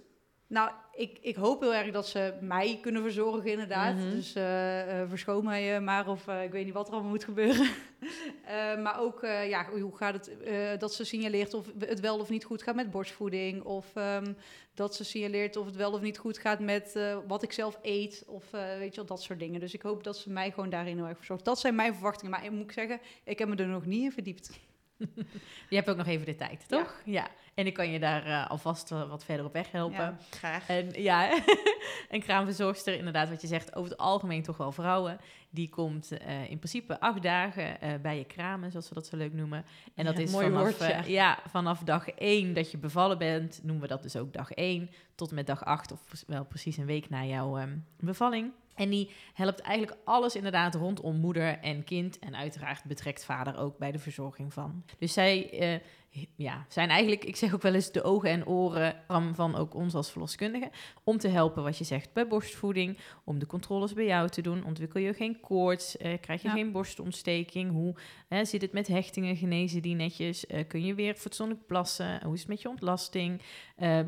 Nou, 0.49 0.71
ik, 0.93 1.17
ik 1.21 1.35
hoop 1.35 1.61
heel 1.61 1.73
erg 1.73 1.91
dat 1.91 2.07
ze 2.07 2.33
mij 2.41 2.79
kunnen 2.81 3.01
verzorgen, 3.01 3.51
inderdaad. 3.51 3.95
Mhm. 3.95 4.09
Dus 4.09 4.35
eh 4.35 5.01
eh, 5.01 5.09
verschoon 5.09 5.43
mij 5.43 5.75
eh, 5.75 5.81
maar 5.81 6.07
of 6.07 6.27
ik 6.27 6.51
weet 6.51 6.65
niet 6.65 6.73
wat 6.73 6.87
er 6.87 6.93
allemaal 6.93 7.11
moet 7.11 7.23
gebeuren. 7.23 7.67
Maar 8.83 8.99
ook, 8.99 9.21
ja, 9.21 9.65
hoe 9.69 9.97
gaat 9.97 10.13
het 10.13 10.79
dat 10.79 10.93
ze 10.93 11.03
signaleert 11.03 11.53
of 11.53 11.65
het 11.79 11.99
wel 11.99 12.19
of 12.19 12.29
niet 12.29 12.43
goed 12.43 12.63
gaat 12.63 12.75
met 12.75 12.91
borstvoeding. 12.91 13.63
Of 13.63 13.85
ehm, 13.95 14.33
dat 14.73 14.95
ze 14.95 15.03
signaleert 15.03 15.55
of 15.55 15.65
het 15.65 15.75
wel 15.75 15.91
of 15.91 16.01
niet 16.01 16.17
goed 16.17 16.37
gaat 16.37 16.59
met 16.59 16.99
wat 17.27 17.43
ik 17.43 17.51
zelf 17.51 17.79
eet. 17.81 18.23
Of 18.27 18.51
weet 18.51 18.89
je 18.89 18.95
wel, 18.95 19.05
dat 19.05 19.21
soort 19.21 19.39
dingen. 19.39 19.59
Dus 19.59 19.73
ik 19.73 19.81
hoop 19.81 20.03
dat 20.03 20.17
ze 20.17 20.29
mij 20.29 20.51
gewoon 20.51 20.69
daarin 20.69 20.97
heel 20.97 21.07
erg 21.07 21.17
verzorgt. 21.17 21.45
Dat 21.45 21.59
zijn 21.59 21.75
mijn 21.75 21.93
verwachtingen. 21.93 22.31
Maar 22.31 22.45
ik 22.45 22.51
moet 22.51 22.63
ik 22.63 22.71
zeggen, 22.71 22.99
ik 23.23 23.39
heb 23.39 23.47
me 23.47 23.55
er 23.55 23.67
nog 23.67 23.85
niet 23.85 24.03
in 24.03 24.11
verdiept. 24.11 24.59
Je 25.69 25.75
hebt 25.75 25.89
ook 25.89 25.97
nog 25.97 26.07
even 26.07 26.25
de 26.25 26.35
tijd, 26.35 26.67
toch? 26.67 27.01
Ja. 27.05 27.27
En 27.53 27.65
ik 27.65 27.73
kan 27.73 27.91
je 27.91 27.99
daar 27.99 28.25
eh, 28.25 28.49
alvast 28.49 28.89
wat 28.89 29.23
verder 29.23 29.45
op 29.45 29.53
weg 29.53 29.71
helpen. 29.71 29.97
Ja. 29.97 30.17
Graag. 30.29 30.67
En 30.69 30.89
ja, 31.01 31.41
een 32.09 32.21
kraamverzorgster, 32.21 32.93
inderdaad, 32.93 33.29
wat 33.29 33.41
je 33.41 33.47
zegt, 33.47 33.75
over 33.75 33.89
het 33.89 33.99
algemeen 33.99 34.43
toch 34.43 34.57
wel 34.57 34.71
vrouwen. 34.71 35.19
Die 35.49 35.69
komt 35.69 36.11
eh, 36.11 36.49
in 36.49 36.57
principe 36.57 36.99
acht 36.99 37.23
dagen 37.23 37.81
eh, 37.81 37.93
bij 38.01 38.17
je 38.17 38.25
kramen, 38.25 38.71
zoals 38.71 38.89
we 38.89 38.95
dat 38.95 39.07
zo 39.07 39.17
leuk 39.17 39.33
noemen. 39.33 39.65
En 39.95 40.05
dat 40.05 40.17
Ja, 40.17 40.23
is 40.23 40.31
mooi 40.31 40.51
vanaf, 40.51 41.07
ja, 41.07 41.39
vanaf 41.49 41.79
dag 41.79 42.09
één 42.09 42.53
dat 42.53 42.71
je 42.71 42.77
bevallen 42.77 43.17
bent, 43.17 43.59
noemen 43.63 43.81
we 43.81 43.87
dat 43.87 44.03
dus 44.03 44.15
ook 44.15 44.33
dag 44.33 44.51
één, 44.51 44.89
tot 45.19 45.29
en 45.29 45.35
met 45.35 45.47
dag 45.47 45.65
acht, 45.65 45.91
of 45.91 46.03
pre- 46.05 46.33
wel 46.33 46.45
precies 46.45 46.77
een 46.77 46.85
week 46.85 47.09
na 47.09 47.25
jouw 47.25 47.57
ehm, 47.57 47.77
bevalling. 47.99 48.51
En 48.75 48.89
die 48.89 49.09
helpt 49.33 49.59
eigenlijk 49.59 49.97
alles 50.05 50.35
inderdaad 50.35 50.75
rondom 50.75 51.15
moeder 51.19 51.57
en 51.57 51.83
kind. 51.83 52.19
En 52.19 52.35
uiteraard 52.35 52.83
betrekt 52.83 53.25
vader 53.25 53.57
ook 53.57 53.77
bij 53.77 53.91
de 53.91 53.99
verzorging 53.99 54.53
van. 54.53 54.83
Dus 54.97 55.13
zij 55.13 55.49
eh, 55.59 55.79
ja, 56.35 56.65
zijn 56.69 56.89
eigenlijk, 56.89 57.23
ik 57.25 57.35
zeg 57.35 57.53
ook 57.53 57.61
wel 57.61 57.73
eens, 57.73 57.91
de 57.91 58.03
ogen 58.03 58.29
en 58.29 58.47
oren 58.47 58.95
van, 59.33 59.55
ook 59.55 59.73
ons 59.73 59.93
als 59.93 60.11
verloskundigen. 60.11 60.69
Om 61.03 61.17
te 61.17 61.27
helpen, 61.27 61.63
wat 61.63 61.77
je 61.77 61.83
zegt, 61.83 62.13
bij 62.13 62.27
borstvoeding. 62.27 62.97
Om 63.23 63.39
de 63.39 63.45
controles 63.45 63.93
bij 63.93 64.05
jou 64.05 64.29
te 64.29 64.41
doen. 64.41 64.63
Ontwikkel 64.65 64.99
je 65.01 65.13
geen 65.13 65.39
koorts? 65.39 65.97
eh, 65.97 66.19
krijg 66.21 66.41
je 66.41 66.47
Ja. 66.47 66.53
geen 66.53 66.71
borstontsteking? 66.71 67.71
Hoe 67.71 67.95
zit 68.43 68.61
het 68.61 68.71
met 68.73 68.87
hechtingen? 68.87 69.35
Genezen 69.35 69.81
die 69.81 69.95
netjes? 69.95 70.45
Eh, 70.47 70.67
kun 70.67 70.85
je 70.85 70.93
weer 70.93 71.13
fatsoenlijk 71.15 71.65
plassen? 71.65 72.23
Hoe 72.23 72.33
is 72.33 72.39
het 72.39 72.49
met 72.49 72.61
je 72.61 72.69
ontlasting? 72.69 73.41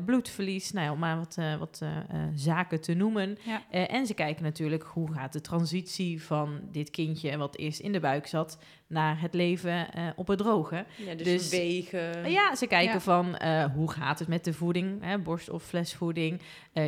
Bloedverlies? 0.04 0.72
Nou 0.72 0.86
ja, 0.86 0.92
maar 1.02 1.16
wat, 1.16 1.36
eh, 1.38 1.56
wat 1.56 1.78
eh, 1.82 1.96
eh, 1.98 2.28
zaken 2.34 2.80
te 2.80 2.94
noemen. 2.94 3.38
Ja. 3.44 3.86
En 3.88 4.06
ze 4.06 4.14
kijken 4.14 4.42
natuurlijk 4.42 4.82
hoe 4.82 5.12
gaat 5.12 5.32
de 5.32 5.40
transitie 5.40 6.22
van 6.22 6.60
dit 6.72 6.90
kindje, 6.90 7.36
wat 7.36 7.56
eerst 7.56 7.80
in 7.80 7.92
de 7.92 8.00
buik 8.00 8.26
zat, 8.26 8.58
naar 8.86 9.20
het 9.20 9.34
leven 9.34 9.86
op 10.16 10.26
het 10.28 10.38
droge. 10.38 10.84
Ja, 10.96 11.14
dus, 11.14 11.24
dus- 11.26 11.50
wegen. 11.50 12.30
Ja, 12.30 12.54
ze 12.54 12.66
kijken 12.66 12.94
Ja. 12.94 13.00
van 13.00 13.36
hoe 13.74 13.90
gaat 13.90 14.18
het 14.18 14.28
met 14.28 14.44
de 14.44 14.52
voeding, 14.52 15.02
hè, 15.02 15.18
borst- 15.18 15.50
of 15.50 15.62
flesvoeding. 15.62 16.40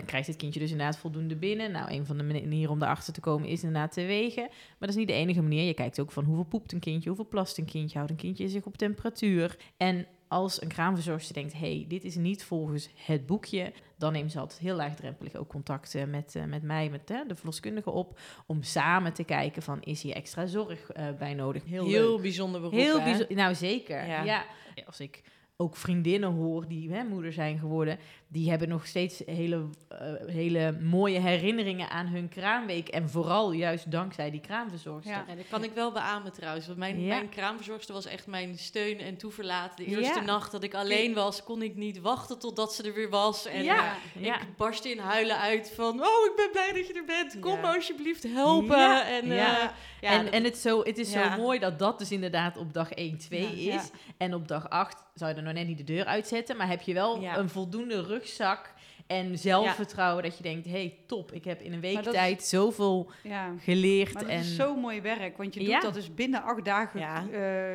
Krijgt 0.07 0.27
het 0.27 0.37
kindje 0.37 0.61
dus 0.61 0.71
inderdaad 0.71 0.99
voldoende 0.99 1.37
binnen? 1.37 1.71
Nou, 1.73 1.91
een 1.93 2.07
van 2.07 2.17
de 2.17 2.25
manieren 2.25 2.71
om 2.71 2.79
daarachter 2.79 3.13
te 3.13 3.21
komen 3.21 3.49
is 3.49 3.63
inderdaad 3.63 3.93
te 3.93 4.03
wegen. 4.05 4.43
Maar 4.43 4.77
dat 4.79 4.89
is 4.89 4.97
niet 4.97 5.09
de 5.09 5.13
enige 5.15 5.43
manier. 5.43 5.65
Je 5.67 5.75
kijkt 5.75 6.01
ook 6.01 6.13
van 6.13 6.25
hoeveel 6.25 6.45
poept 6.45 6.73
een 6.73 6.81
kindje, 6.81 7.09
hoeveel 7.09 7.29
plast 7.29 7.59
een 7.59 7.65
kindje, 7.65 7.97
houdt 7.97 8.11
een 8.13 8.19
kindje 8.19 8.49
zich 8.49 8.65
op 8.65 8.77
temperatuur. 8.77 9.57
En 9.77 10.07
als 10.35 10.63
een 10.63 10.69
kraamverzorgster 10.69 11.35
denkt, 11.35 11.53
hey, 11.53 11.85
dit 11.89 12.05
is 12.05 12.17
niet 12.17 12.45
volgens 12.45 12.89
het 12.95 13.27
boekje, 13.27 13.73
dan 13.99 14.13
neemt 14.13 14.33
ze 14.33 14.39
altijd 14.39 14.61
heel 14.61 14.77
laagdrempelig 14.77 15.35
ook 15.35 15.49
contact 15.49 15.95
eh, 15.95 16.05
met, 16.05 16.35
eh, 16.35 16.45
met 16.45 16.63
mij, 16.63 16.91
met 16.91 17.11
eh, 17.11 17.19
de 17.27 17.35
verloskundige 17.35 17.91
op, 17.91 18.19
om 18.47 18.63
samen 18.63 19.13
te 19.13 19.25
kijken 19.25 19.63
van, 19.63 19.83
is 19.83 20.03
hier 20.03 20.15
extra 20.15 20.47
zorg 20.47 20.91
eh, 20.91 21.07
bij 21.19 21.35
nodig? 21.35 21.65
Heel. 21.65 21.87
Heel 21.87 22.21
bijzonder 22.21 22.61
beroep. 22.61 22.79
Heel 22.79 23.03
bijzonder. 23.03 23.37
Nou, 23.37 23.55
zeker. 23.55 24.07
Ja. 24.07 24.23
Ja. 24.23 24.45
Als 24.87 25.01
ik 25.01 25.23
ook 25.57 25.77
vriendinnen 25.77 26.33
hoor 26.33 26.69
die 26.69 26.91
hè, 26.93 27.05
moeder 27.05 27.33
zijn 27.33 27.59
geworden, 27.59 27.99
die 28.29 28.51
hebben 28.51 28.69
nog 28.69 28.87
steeds 28.87 29.23
hele, 29.27 29.65
eh, 29.89 29.99
hele 30.27 30.79
mooie 30.81 31.19
herinneringen 31.19 31.91
aan 31.91 32.07
hun 32.07 32.29
kraamweek. 32.29 32.89
En 32.89 33.09
vooral 33.11 33.53
juist 33.53 33.91
dankzij 33.91 34.31
die 34.31 34.41
kraamverzorgster. 34.41 35.13
Ja. 35.13 35.25
Ja, 35.29 35.35
dat 35.35 35.49
kan 35.49 35.65
ik 35.65 35.73
wel 35.75 35.93
beamen 35.93 36.33
trouwens. 36.33 36.67
Want 36.67 36.79
mijn, 36.79 37.01
Ja. 37.01 37.07
mijn 37.09 37.29
kraamverzorgster 37.29 37.95
was 37.95 38.07
echt 38.07 38.27
mijn 38.27 38.59
steun 38.59 38.99
en 38.99 39.17
toeverlaat. 39.17 39.77
De 39.77 39.85
eerste 39.85 40.19
Ja. 40.19 40.25
nacht 40.25 40.53
dat 40.53 40.63
ik 40.63 40.75
alleen 40.75 41.15
was, 41.15 41.43
kon 41.43 41.63
ik 41.63 41.77
niet 41.77 42.01
wachten 42.01 42.39
totdat 42.39 42.75
ze 42.75 42.83
er 42.83 42.95
weer 42.95 43.11
was. 43.11 43.47
En 43.47 43.63
ja, 43.65 43.97
eh, 44.15 44.23
ja. 44.25 44.41
ik 44.41 44.57
barstte 44.57 44.91
in 44.91 44.99
huilen 44.99 45.39
uit 45.39 45.73
van... 45.75 46.01
Oh, 46.01 46.25
ik 46.25 46.33
ben 46.37 46.49
blij 46.53 46.73
dat 46.73 46.87
je 46.87 46.93
er 46.93 47.05
bent. 47.05 47.39
Kom 47.41 47.61
me 47.61 47.75
alsjeblieft 47.75 48.23
helpen. 48.23 48.79
Ja. 48.79 49.09
En, 49.09 49.31
eh, 49.31 49.37
ja, 49.37 49.73
en, 50.01 50.33
en 50.33 50.45
het, 50.45 50.57
zo, 50.57 50.83
het 50.83 50.99
is 50.99 51.11
zo 51.11 51.37
mooi 51.37 51.59
dat 51.59 51.79
dat 51.79 51.99
dus 51.99 52.11
inderdaad 52.13 52.57
op 52.57 52.73
dag 52.73 52.93
1, 52.93 53.19
2 53.19 53.65
Ja, 53.65 53.75
is. 53.75 53.91
En 54.17 54.35
op 54.35 54.49
dag 54.49 54.69
8 54.71 55.04
zou 55.15 55.31
je 55.31 55.37
er 55.37 55.43
nog 55.43 55.53
net 55.53 55.67
niet 55.67 55.79
de 55.79 55.85
deur 55.85 56.05
uitzetten. 56.05 56.57
Maar 56.57 56.69
heb 56.69 56.81
je 56.83 56.95
wel 56.95 57.21
Ja. 57.21 57.37
een 57.39 57.49
voldoende 57.49 58.03
rugzak 58.03 58.73
en 59.07 59.39
zelfvertrouwen 59.39 60.23
dat 60.23 60.37
je 60.37 60.43
denkt... 60.43 60.67
hey, 60.67 60.97
top, 61.07 61.33
ik 61.33 61.45
heb 61.45 61.61
in 61.61 61.73
een 61.73 61.81
week 61.81 61.99
is- 62.07 62.13
tijd 62.13 62.43
zoveel 62.45 63.11
Ja. 63.23 63.53
geleerd. 63.61 64.13
Maar 64.13 64.23
dat 64.23 64.33
en 64.33 64.39
is 64.39 64.57
zo 64.57 64.77
mooi 64.77 65.01
werk, 65.01 65.37
want 65.37 65.55
je 65.55 65.61
doet 65.61 65.69
Ja. 65.69 65.81
dat 65.81 65.95
dus 65.95 66.15
binnen 66.15 66.43
acht 66.43 66.65
dagen 66.65 67.01
Ja. 67.01 67.25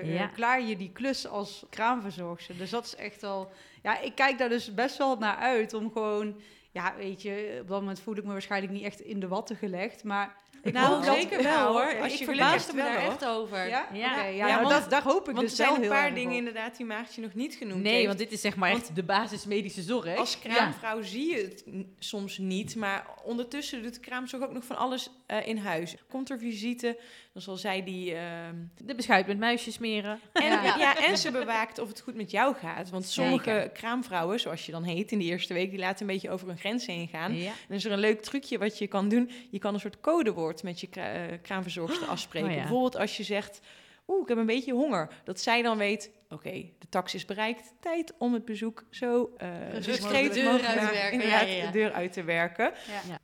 Ja. 0.03 0.27
klaar 0.27 0.61
je 0.61 0.77
die 0.77 0.91
klus 0.91 1.27
als 1.27 1.65
kraamverzorgster. 1.69 2.57
Dus 2.57 2.69
dat 2.69 2.85
is 2.85 2.95
echt 2.95 3.23
al... 3.23 3.51
Ja, 3.83 3.99
ik 4.01 4.15
kijk 4.15 4.37
daar 4.37 4.49
dus 4.49 4.73
best 4.73 4.97
wel 4.97 5.17
naar 5.17 5.35
uit 5.35 5.73
om 5.73 5.91
gewoon... 5.91 6.35
Ja, 6.71 6.93
weet 6.97 7.21
je, 7.21 7.57
op 7.61 7.67
dat 7.67 7.79
moment 7.79 7.99
voel 7.99 8.17
ik 8.17 8.23
me 8.23 8.31
waarschijnlijk 8.31 8.73
niet 8.73 8.83
echt 8.83 8.99
in 8.99 9.19
de 9.19 9.27
watten 9.27 9.55
gelegd, 9.55 10.03
maar... 10.03 10.35
Ik 10.63 10.73
nou, 10.73 11.03
zeker 11.03 11.43
wel 11.43 11.67
hoor. 11.67 12.01
als 12.01 12.13
Ik 12.13 12.19
je 12.19 12.25
geluk 12.25 12.39
verbaasde 12.39 12.73
me 12.73 12.81
wel, 12.81 12.91
daar 12.91 13.01
echt 13.03 13.25
over. 13.25 13.67
Ja? 13.67 13.87
Ja. 13.93 14.15
Ja, 14.15 14.25
Ja, 14.25 14.47
nou, 14.47 14.59
want- 14.67 14.81
dat, 14.81 14.89
daar 14.89 15.03
hoop 15.03 15.29
ik 15.29 15.35
Want 15.35 15.39
dus 15.39 15.49
er 15.49 15.55
zijn 15.55 15.67
wel 15.67 15.77
een 15.77 15.83
heel 15.83 15.91
paar 15.91 16.13
dingen 16.13 16.31
op. 16.31 16.37
inderdaad 16.37 16.77
die 16.77 16.85
Maartje 16.85 17.21
nog 17.21 17.33
niet 17.33 17.55
genoemd 17.55 17.83
Nee, 17.83 17.93
heeft. 17.93 18.05
want 18.05 18.17
dit 18.19 18.31
is 18.31 18.41
zeg 18.41 18.55
maar 18.55 18.69
Want- 18.71 18.81
echt 18.83 18.95
de 18.95 19.03
basismedische 19.03 19.81
zorg. 19.81 20.17
Als 20.17 20.39
kraamvrouw 20.39 21.01
zie 21.01 21.29
je 21.35 21.37
het 21.43 21.63
soms 21.99 22.37
niet, 22.37 22.75
maar 22.75 23.05
ondertussen 23.23 23.83
doet 23.83 23.93
de 23.93 23.99
kraamzorg 23.99 24.43
ook 24.43 24.53
nog 24.53 24.63
van 24.63 24.77
alles 24.77 25.09
eh, 25.25 25.47
in 25.47 25.57
huis. 25.57 25.95
Komt 26.09 26.29
er 26.29 26.39
visite, 26.39 26.97
dan 27.45 27.47
zal 27.57 27.57
zij 27.71 27.83
die... 27.83 28.13
ehm, 28.13 28.55
De 28.77 28.95
beschuit 28.95 29.27
met 29.27 29.37
muisjes 29.39 29.73
smeren. 29.73 30.19
en, 30.33 30.43
Ja. 30.45 30.75
ja. 30.77 31.05
en 31.07 31.17
ze 31.17 31.31
bewaakt 31.31 31.79
of 31.79 31.87
het 31.87 32.01
goed 32.01 32.15
met 32.15 32.31
jou 32.31 32.55
gaat. 32.55 32.89
Want 32.89 33.05
sommige 33.05 33.43
Zeker. 33.43 33.69
kraamvrouwen, 33.69 34.39
zoals 34.39 34.65
je 34.65 34.71
dan 34.71 34.83
heet 34.83 35.11
in 35.11 35.19
de 35.19 35.25
eerste 35.25 35.53
week, 35.53 35.69
die 35.69 35.79
laten 35.79 36.01
een 36.07 36.13
beetje 36.13 36.29
over 36.29 36.47
hun 36.47 36.57
grenzen 36.57 36.93
heen 36.93 37.07
gaan. 37.07 37.35
Ja. 37.35 37.51
Dan 37.67 37.77
is 37.77 37.85
er 37.85 37.91
een 37.91 37.99
leuk 37.99 38.21
trucje 38.21 38.57
wat 38.57 38.77
je 38.77 38.87
kan 38.87 39.09
doen. 39.09 39.31
Je 39.49 39.59
kan 39.59 39.73
een 39.73 39.79
soort 39.79 39.99
codewoord 39.99 40.63
met 40.63 40.79
je 40.81 40.87
eh, 40.91 41.03
kraamverzorgster 41.41 42.07
afspreken. 42.07 42.47
Oh 42.49 42.53
ja. 42.55 42.59
Bijvoorbeeld 42.61 42.97
als 42.97 43.17
je 43.17 43.23
zegt, 43.23 43.59
oeh, 44.09 44.21
ik 44.21 44.27
heb 44.27 44.37
een 44.37 44.45
beetje 44.45 44.73
honger. 44.73 45.09
Dat 45.23 45.39
zij 45.39 45.61
dan 45.61 45.77
weet, 45.77 46.11
oké, 46.29 46.51
de 46.51 46.89
tax 46.89 47.13
is 47.13 47.25
bereikt. 47.25 47.73
Tijd 47.79 48.13
om 48.17 48.33
het 48.33 48.45
bezoek 48.45 48.83
zo 48.89 49.33
eh 49.37 49.49
discreet 49.85 50.33
de 50.33 50.39
deur 50.41 50.51
mogelijk 50.51 50.77
uit 50.77 50.87
te 50.87 50.93
werken. 50.93 51.19
Ja, 51.27 51.41
ja, 51.41 51.53
ja. 51.53 51.65
de 51.65 51.71
deur 51.71 51.91
uit 51.91 52.13
te 52.13 52.23
werken. 52.23 52.73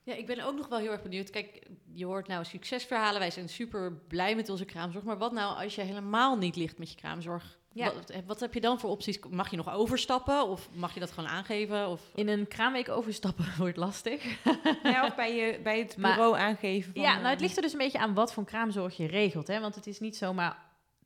Ja, 0.03 0.13
ik 0.13 0.25
ben 0.25 0.45
ook 0.45 0.55
nog 0.55 0.67
wel 0.67 0.79
heel 0.79 0.91
erg 0.91 1.01
benieuwd. 1.01 1.29
Kijk, 1.29 1.59
je 1.93 2.05
hoort 2.05 2.27
nou 2.27 2.45
succesverhalen. 2.45 3.19
Wij 3.19 3.31
zijn 3.31 3.49
super 3.49 3.93
blij 4.07 4.35
met 4.35 4.49
onze 4.49 4.65
kraamzorg. 4.65 5.03
Maar 5.03 5.17
wat 5.17 5.31
nou 5.31 5.63
als 5.63 5.75
je 5.75 5.81
helemaal 5.81 6.37
niet 6.37 6.55
ligt 6.55 6.77
met 6.77 6.89
je 6.89 6.95
kraamzorg? 6.95 7.57
Ja. 7.71 7.93
Wat, 7.93 8.13
wat 8.25 8.39
heb 8.39 8.53
je 8.53 8.61
dan 8.61 8.79
voor 8.79 8.89
opties? 8.89 9.19
Mag 9.29 9.49
je 9.51 9.57
nog 9.57 9.73
overstappen? 9.73 10.47
Of 10.47 10.69
mag 10.73 10.93
je 10.93 10.99
dat 10.99 11.11
gewoon 11.11 11.29
aangeven? 11.29 11.87
Of... 11.87 12.01
In 12.15 12.27
een 12.27 12.47
kraamweek 12.47 12.89
overstappen 12.89 13.45
wordt 13.57 13.77
lastig. 13.77 14.23
Ja, 14.83 15.05
of 15.05 15.15
bij, 15.15 15.35
je, 15.35 15.59
bij 15.63 15.79
het 15.79 15.97
Maar- 15.97 16.13
bureau 16.15 16.37
aangeven. 16.37 16.93
Van, 16.93 17.01
Ja, 17.01 17.09
eh, 17.09 17.17
nou 17.17 17.29
het 17.29 17.39
ligt 17.39 17.55
er 17.55 17.61
dus 17.61 17.71
een 17.71 17.77
beetje 17.77 17.97
aan 17.99 18.13
wat 18.13 18.33
voor 18.33 18.45
kraamzorg 18.45 18.97
je 18.97 19.07
regelt. 19.07 19.47
Hè? 19.47 19.59
Want 19.59 19.75
het 19.75 19.87
is 19.87 19.99
niet 19.99 20.17
zomaar 20.17 20.57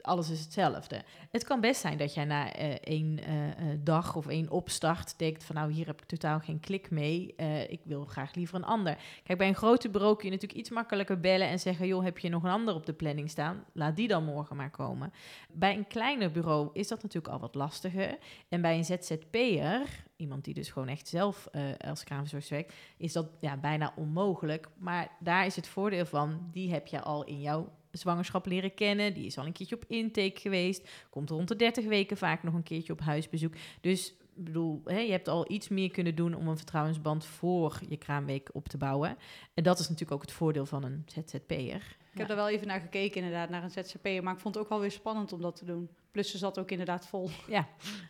alles 0.03 0.29
is 0.29 0.39
hetzelfde. 0.39 1.03
Het 1.31 1.43
kan 1.43 1.59
best 1.59 1.81
zijn 1.81 1.97
dat 1.97 2.13
jij 2.13 2.25
na 2.25 2.53
eh, 2.53 2.69
één 2.69 3.23
eh, 3.23 3.49
eh, 3.49 3.79
dag 3.83 4.15
of 4.15 4.27
één 4.27 4.49
opstart 4.49 5.19
denkt 5.19 5.43
van 5.43 5.55
nou 5.55 5.71
hier 5.71 5.85
heb 5.85 6.01
ik 6.01 6.07
totaal 6.07 6.39
geen 6.39 6.59
klik 6.59 6.89
mee. 6.89 7.35
Ik 7.67 7.81
wil 7.83 8.05
graag 8.05 8.33
liever 8.33 8.55
een 8.55 8.63
ander. 8.63 8.97
Kijk, 9.23 9.37
bij 9.37 9.47
een 9.47 9.55
grote 9.55 9.89
bureau 9.89 10.15
kun 10.15 10.25
je 10.25 10.31
natuurlijk 10.31 10.59
iets 10.59 10.69
makkelijker 10.69 11.19
bellen 11.19 11.47
en 11.47 11.59
zeggen 11.59 11.87
joh 11.87 12.03
heb 12.03 12.17
je 12.17 12.29
nog 12.29 12.43
een 12.43 12.49
ander 12.49 12.75
op 12.75 12.85
de 12.85 12.93
planning 12.93 13.29
staan? 13.29 13.65
Laat 13.73 13.95
die 13.95 14.07
dan 14.07 14.23
morgen 14.23 14.55
maar 14.55 14.71
komen. 14.71 15.13
Bij 15.51 15.75
een 15.75 15.87
kleiner 15.87 16.31
bureau 16.31 16.69
is 16.73 16.87
dat 16.87 17.03
natuurlijk 17.03 17.33
al 17.33 17.39
wat 17.39 17.55
lastiger. 17.55 18.17
En 18.49 18.61
bij 18.61 18.77
een 18.77 18.85
ZZP'er, 18.85 20.05
iemand 20.15 20.43
die 20.43 20.53
dus 20.53 20.69
gewoon 20.69 20.87
echt 20.87 21.07
zelf 21.07 21.47
als 21.77 22.03
kraamverzorgster 22.03 22.55
werkt, 22.55 22.73
is 22.97 23.13
dat 23.13 23.29
ja, 23.39 23.57
bijna 23.57 23.93
onmogelijk. 23.95 24.69
Maar 24.77 25.11
daar 25.19 25.45
is 25.45 25.55
het 25.55 25.67
voordeel 25.67 26.05
van, 26.05 26.47
die 26.51 26.71
heb 26.71 26.87
je 26.87 27.01
al 27.01 27.23
in 27.23 27.41
jouw 27.41 27.69
zwangerschap 27.91 28.45
leren 28.45 28.73
kennen. 28.73 29.13
Die 29.13 29.25
is 29.25 29.37
al 29.37 29.45
een 29.45 29.51
keertje 29.51 29.75
op 29.75 29.85
intake 29.87 30.39
geweest. 30.39 30.89
Komt 31.09 31.29
rond 31.29 31.47
de 31.47 31.55
30 31.55 31.85
weken 31.85 32.17
vaak 32.17 32.43
nog 32.43 32.53
een 32.53 32.63
keertje 32.63 32.93
op 32.93 32.99
huisbezoek. 32.99 33.53
Dus 33.81 34.13
ik 34.35 34.45
bedoel, 34.45 34.81
hè, 34.85 34.99
je 34.99 35.11
hebt 35.11 35.27
al 35.27 35.51
iets 35.51 35.67
meer 35.67 35.91
kunnen 35.91 36.15
doen 36.15 36.33
om 36.33 36.47
een 36.47 36.57
vertrouwensband 36.57 37.25
voor 37.25 37.79
je 37.89 37.97
kraamweek 37.97 38.49
op 38.53 38.67
te 38.67 38.77
bouwen. 38.77 39.17
En 39.53 39.63
dat 39.63 39.79
is 39.79 39.89
natuurlijk 39.89 40.11
ook 40.11 40.21
het 40.21 40.31
voordeel 40.31 40.65
van 40.65 40.83
een 40.83 41.05
ZZP'er. 41.05 41.97
Ik 42.11 42.17
heb 42.17 42.29
er 42.29 42.35
wel 42.35 42.49
even 42.49 42.67
naar 42.67 42.79
gekeken, 42.79 43.21
inderdaad, 43.21 43.49
naar 43.49 43.63
een 43.63 43.69
ZZP'er. 43.69 44.23
Maar 44.23 44.33
ik 44.33 44.39
vond 44.39 44.55
het 44.55 44.63
ook 44.63 44.69
wel 44.69 44.79
weer 44.79 44.91
spannend 44.91 45.33
om 45.33 45.41
dat 45.41 45.55
te 45.55 45.65
doen. 45.65 45.89
Plus 46.11 46.31
ze 46.31 46.37
zat 46.37 46.59
ook 46.59 46.71
inderdaad 46.71 47.07
vol. 47.07 47.29
Ja. 47.47 47.67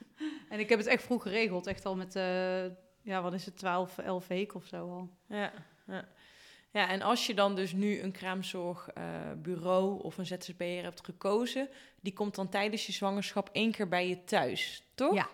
En 0.50 0.60
ik 0.60 0.70
heb 0.70 0.78
het 0.80 0.88
echt 0.88 1.04
vroeg 1.04 1.22
geregeld. 1.22 1.68
Echt 1.68 1.86
al 1.86 1.96
met, 1.96 2.16
eh, 2.16 2.64
ja, 3.02 3.22
wat 3.22 3.34
is 3.34 3.46
het, 3.46 3.58
12, 3.58 3.98
11 3.98 4.28
weken 4.28 4.56
of 4.56 4.66
zo 4.66 4.90
al. 4.90 5.10
Ja, 5.28 5.54
ja. 5.88 6.08
Ja, 6.72 6.90
en 6.90 7.02
als 7.02 7.28
je 7.28 7.34
dan 7.34 7.56
dus 7.56 7.74
nu 7.74 8.00
een 8.02 8.12
kraamzorgbureau 8.12 10.02
of 10.04 10.18
een 10.18 10.26
ZZP'er 10.26 10.84
hebt 10.84 11.06
gekozen, 11.06 11.70
die 12.02 12.14
komt 12.14 12.36
dan 12.36 12.50
tijdens 12.50 12.86
je 12.86 12.92
zwangerschap 12.92 13.50
één 13.52 13.72
keer 13.72 13.88
bij 13.88 14.08
je 14.10 14.24
thuis, 14.24 14.84
toch? 14.96 15.14
Ja. 15.14 15.30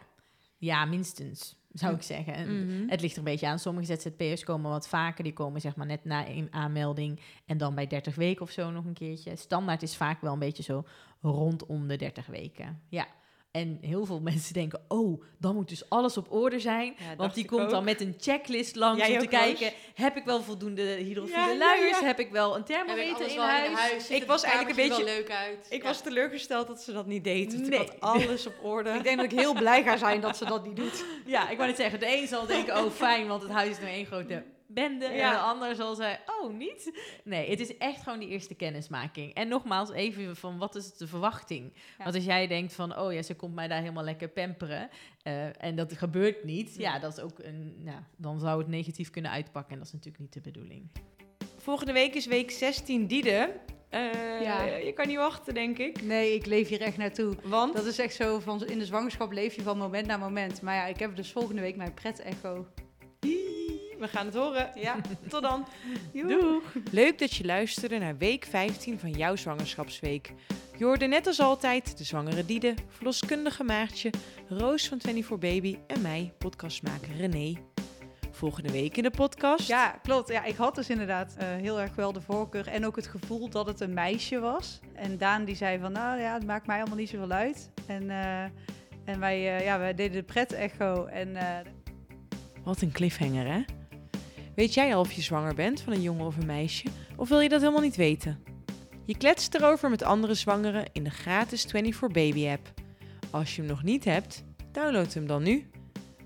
Ja, 0.57 0.85
minstens, 0.85 1.55
zou 1.71 1.95
ik 1.95 2.01
zeggen. 2.01 2.33
En 2.33 2.65
Mhm. 2.65 2.89
Het 2.89 3.01
ligt 3.01 3.13
er 3.13 3.19
een 3.19 3.23
beetje 3.23 3.47
aan. 3.47 3.59
Sommige 3.59 3.95
ZZP'ers 3.95 4.43
komen 4.43 4.71
wat 4.71 4.87
vaker. 4.87 5.23
Die 5.23 5.33
komen 5.33 5.61
zeg 5.61 5.75
maar 5.75 5.85
net 5.85 6.05
na 6.05 6.27
een 6.27 6.47
aanmelding 6.51 7.19
en 7.45 7.57
dan 7.57 7.75
bij 7.75 7.87
30 7.87 8.15
weken 8.15 8.41
of 8.41 8.51
zo 8.51 8.71
nog 8.71 8.85
een 8.85 8.93
keertje. 8.93 9.35
Standaard 9.35 9.81
is 9.83 9.95
vaak 9.97 10.21
wel 10.21 10.33
een 10.33 10.39
beetje 10.39 10.63
zo 10.63 10.85
rondom 11.21 11.87
de 11.87 11.95
30 11.95 12.25
weken. 12.25 12.81
Ja. 12.89 13.07
En 13.55 13.77
heel 13.81 14.05
veel 14.05 14.19
mensen 14.31 14.53
denken, 14.53 14.81
oh, 14.87 15.23
dan 15.39 15.55
moet 15.55 15.69
dus 15.69 15.89
alles 15.89 16.17
op 16.17 16.31
orde 16.31 16.59
zijn. 16.59 16.95
Ja, 16.97 17.15
Want 17.15 17.33
die 17.33 17.45
komt 17.45 17.61
ook. 17.61 17.69
dan 17.69 17.83
met 17.83 18.01
een 18.01 18.15
checklist 18.19 18.75
langs 18.75 19.05
Jij 19.05 19.13
om 19.13 19.19
te 19.19 19.27
kijken... 19.27 19.71
heb 19.93 20.15
ik 20.17 20.23
wel 20.25 20.41
voldoende 20.41 20.81
hydrofiele 20.81 21.39
Ja, 21.39 21.57
luiers? 21.57 21.99
ja. 21.99 22.05
Heb 22.05 22.19
ik 22.19 22.31
wel 22.31 22.55
een 22.55 22.63
thermometer 22.63 23.27
in 23.31 23.39
huis? 23.39 23.69
in 23.69 23.75
huis? 23.75 24.09
Ik 24.09 24.23
was 24.23 24.43
eigenlijk 24.43 24.79
een 24.79 24.89
wel 24.89 25.03
leuk 25.03 25.31
uit? 25.31 25.67
Ik 25.69 25.83
was 25.83 26.01
teleurgesteld 26.01 26.67
dat 26.67 26.81
ze 26.81 26.93
dat 26.93 27.05
niet 27.05 27.23
deed. 27.23 27.53
want 27.53 27.67
Nee. 27.67 27.79
Ik 27.79 27.87
had 27.99 27.99
alles 27.99 28.47
op 28.47 28.55
orde. 28.61 28.89
Ik 28.89 29.03
denk 29.03 29.17
dat 29.17 29.31
ik 29.31 29.39
heel 29.39 29.53
blij 29.53 29.83
ga 29.83 29.97
zijn 29.97 30.21
dat 30.21 30.37
ze 30.37 30.45
dat 30.45 30.65
niet 30.65 30.75
doet. 30.75 31.03
Ja, 31.25 31.49
ik 31.49 31.57
wou 31.57 31.69
net 31.69 31.77
zeggen, 31.77 31.99
de 31.99 32.17
een 32.17 32.27
zal 32.27 32.45
denken, 32.45 32.77
oh 32.77 32.91
fijn, 32.91 33.27
want 33.27 33.41
het 33.41 33.51
huis 33.51 33.69
is 33.69 33.79
nou 33.79 33.89
één 33.89 34.05
grote 34.05 34.43
bende. 34.75 35.05
En 35.05 35.15
Ja. 35.15 35.31
de 35.31 35.37
ander 35.37 35.75
zal 35.75 35.95
zeggen, 35.95 36.19
oh 36.41 36.53
niet. 36.53 36.99
Nee, 37.23 37.49
het 37.49 37.59
is 37.59 37.77
echt 37.77 38.01
gewoon 38.03 38.19
die 38.19 38.29
eerste 38.29 38.55
kennismaking. 38.55 39.33
En 39.33 39.47
nogmaals, 39.47 39.91
even 39.91 40.35
van 40.35 40.57
wat 40.57 40.75
is 40.75 40.93
de 40.97 41.07
verwachting? 41.07 41.71
Ja. 41.97 42.03
Want 42.03 42.15
als 42.15 42.25
jij 42.25 42.47
denkt 42.47 42.73
van, 42.73 42.97
oh 42.99 43.13
ja, 43.13 43.21
ze 43.21 43.35
komt 43.35 43.55
mij 43.55 43.67
daar 43.67 43.79
helemaal 43.81 44.03
lekker 44.03 44.27
pamperen. 44.29 44.89
eh, 45.23 45.63
en 45.63 45.75
dat 45.75 45.93
gebeurt 45.97 46.43
niet. 46.43 46.75
Ja, 46.77 46.99
dat 46.99 47.17
is 47.17 47.23
ook 47.23 47.39
een, 47.39 47.75
nou, 47.83 47.99
dan 48.17 48.39
zou 48.39 48.57
het 48.59 48.67
negatief 48.67 49.09
kunnen 49.09 49.31
uitpakken. 49.31 49.71
En 49.71 49.77
dat 49.77 49.87
is 49.87 49.93
natuurlijk 49.93 50.19
niet 50.23 50.33
de 50.33 50.41
bedoeling. 50.41 50.89
Volgende 51.57 51.93
week 51.93 52.13
is 52.15 52.25
week 52.25 52.51
16 52.51 53.07
Diede. 53.07 53.55
Eh, 53.89 54.41
Ja. 54.41 54.63
Je 54.63 54.91
kan 54.93 55.07
niet 55.07 55.17
wachten, 55.17 55.53
denk 55.53 55.77
ik. 55.77 56.01
Nee, 56.03 56.33
ik 56.33 56.45
leef 56.45 56.67
hier 56.67 56.81
echt 56.81 56.97
naartoe. 56.97 57.35
Want 57.43 57.75
Dat 57.75 57.85
is 57.85 57.99
echt 57.99 58.15
zo, 58.15 58.39
van 58.39 58.65
in 58.65 58.79
de 58.79 58.85
zwangerschap 58.85 59.31
leef 59.31 59.55
je 59.55 59.61
van 59.61 59.77
moment 59.77 60.07
naar 60.07 60.19
moment. 60.19 60.61
Maar 60.61 60.75
ja, 60.75 60.85
ik 60.85 60.99
heb 60.99 61.15
dus 61.15 61.31
volgende 61.31 61.61
week 61.61 61.75
mijn 61.75 61.93
pret-echo. 61.93 62.67
We 63.99 64.07
gaan 64.07 64.25
het 64.25 64.35
horen. 64.35 64.71
Ja. 64.75 64.95
Tot 65.27 65.41
dan. 65.41 65.67
Doeg! 66.13 66.63
Leuk 66.91 67.19
dat 67.19 67.33
je 67.33 67.45
luisterde 67.45 67.97
naar 67.97 68.17
week 68.17 68.45
15 68.45 68.99
van 68.99 69.11
jouw 69.11 69.35
zwangerschapsweek. 69.35 70.33
Je 70.77 70.85
hoorde 70.85 71.05
net 71.05 71.27
als 71.27 71.39
altijd 71.39 71.97
de 71.97 72.03
zwangere 72.03 72.45
Diede, 72.45 72.73
verloskundige 72.87 73.63
Maartje, 73.63 74.09
Roos 74.49 74.87
van 74.87 75.01
24 75.01 75.39
Baby 75.39 75.77
en 75.87 76.01
mij, 76.01 76.33
podcastmaker 76.37 77.15
René. 77.17 77.53
Volgende 78.31 78.71
week 78.71 78.97
in 78.97 79.03
de 79.03 79.11
podcast. 79.11 79.67
Ja, 79.67 79.99
klopt. 80.03 80.29
Ja, 80.29 80.43
ik 80.43 80.55
had 80.55 80.75
dus 80.75 80.89
inderdaad 80.89 81.35
eh, 81.37 81.47
heel 81.47 81.81
erg 81.81 81.95
wel 81.95 82.11
de 82.11 82.21
voorkeur 82.21 82.67
en 82.67 82.85
ook 82.85 82.95
het 82.95 83.07
gevoel 83.07 83.49
dat 83.49 83.65
het 83.65 83.79
een 83.79 83.93
meisje 83.93 84.39
was. 84.39 84.79
En 84.93 85.17
Daan 85.17 85.45
die 85.45 85.55
zei 85.55 85.79
van, 85.79 85.91
nou 85.91 86.19
ja, 86.19 86.33
het 86.33 86.45
maakt 86.45 86.67
mij 86.67 86.77
allemaal 86.77 86.97
niet 86.97 87.09
zoveel 87.09 87.31
uit. 87.31 87.71
En, 87.87 88.09
eh, 88.09 88.43
en 89.05 89.19
wij, 89.19 89.57
eh, 89.57 89.65
ja, 89.65 89.79
wij 89.79 89.93
deden 89.93 90.17
de 90.17 90.23
pret-echo 90.23 91.05
en... 91.05 91.37
Wat 92.63 92.81
een 92.81 92.91
cliffhanger, 92.91 93.47
hè? 93.47 93.63
Weet 94.55 94.73
jij 94.73 94.95
al 94.95 94.99
of 94.99 95.11
je 95.11 95.21
zwanger 95.21 95.55
bent 95.55 95.81
van 95.81 95.93
een 95.93 96.01
jongen 96.01 96.25
of 96.25 96.37
een 96.37 96.45
meisje? 96.45 96.87
Of 97.15 97.29
wil 97.29 97.39
je 97.39 97.49
dat 97.49 97.61
helemaal 97.61 97.81
niet 97.81 97.95
weten? 97.95 98.43
Je 99.05 99.17
kletst 99.17 99.55
erover 99.55 99.89
met 99.89 100.03
andere 100.03 100.33
zwangeren 100.33 100.85
in 100.91 101.03
de 101.03 101.09
gratis 101.09 101.63
24 101.63 102.23
Baby 102.23 102.47
app. 102.47 102.73
Als 103.31 103.55
je 103.55 103.61
hem 103.61 103.69
nog 103.69 103.83
niet 103.83 104.05
hebt, 104.05 104.43
download 104.71 105.13
hem 105.13 105.27
dan 105.27 105.43
nu. 105.43 105.69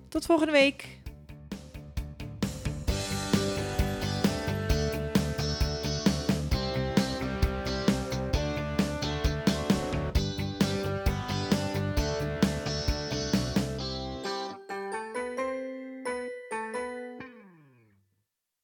Tot 0.09 0.25
volgende 0.25 0.51
week! 0.51 0.98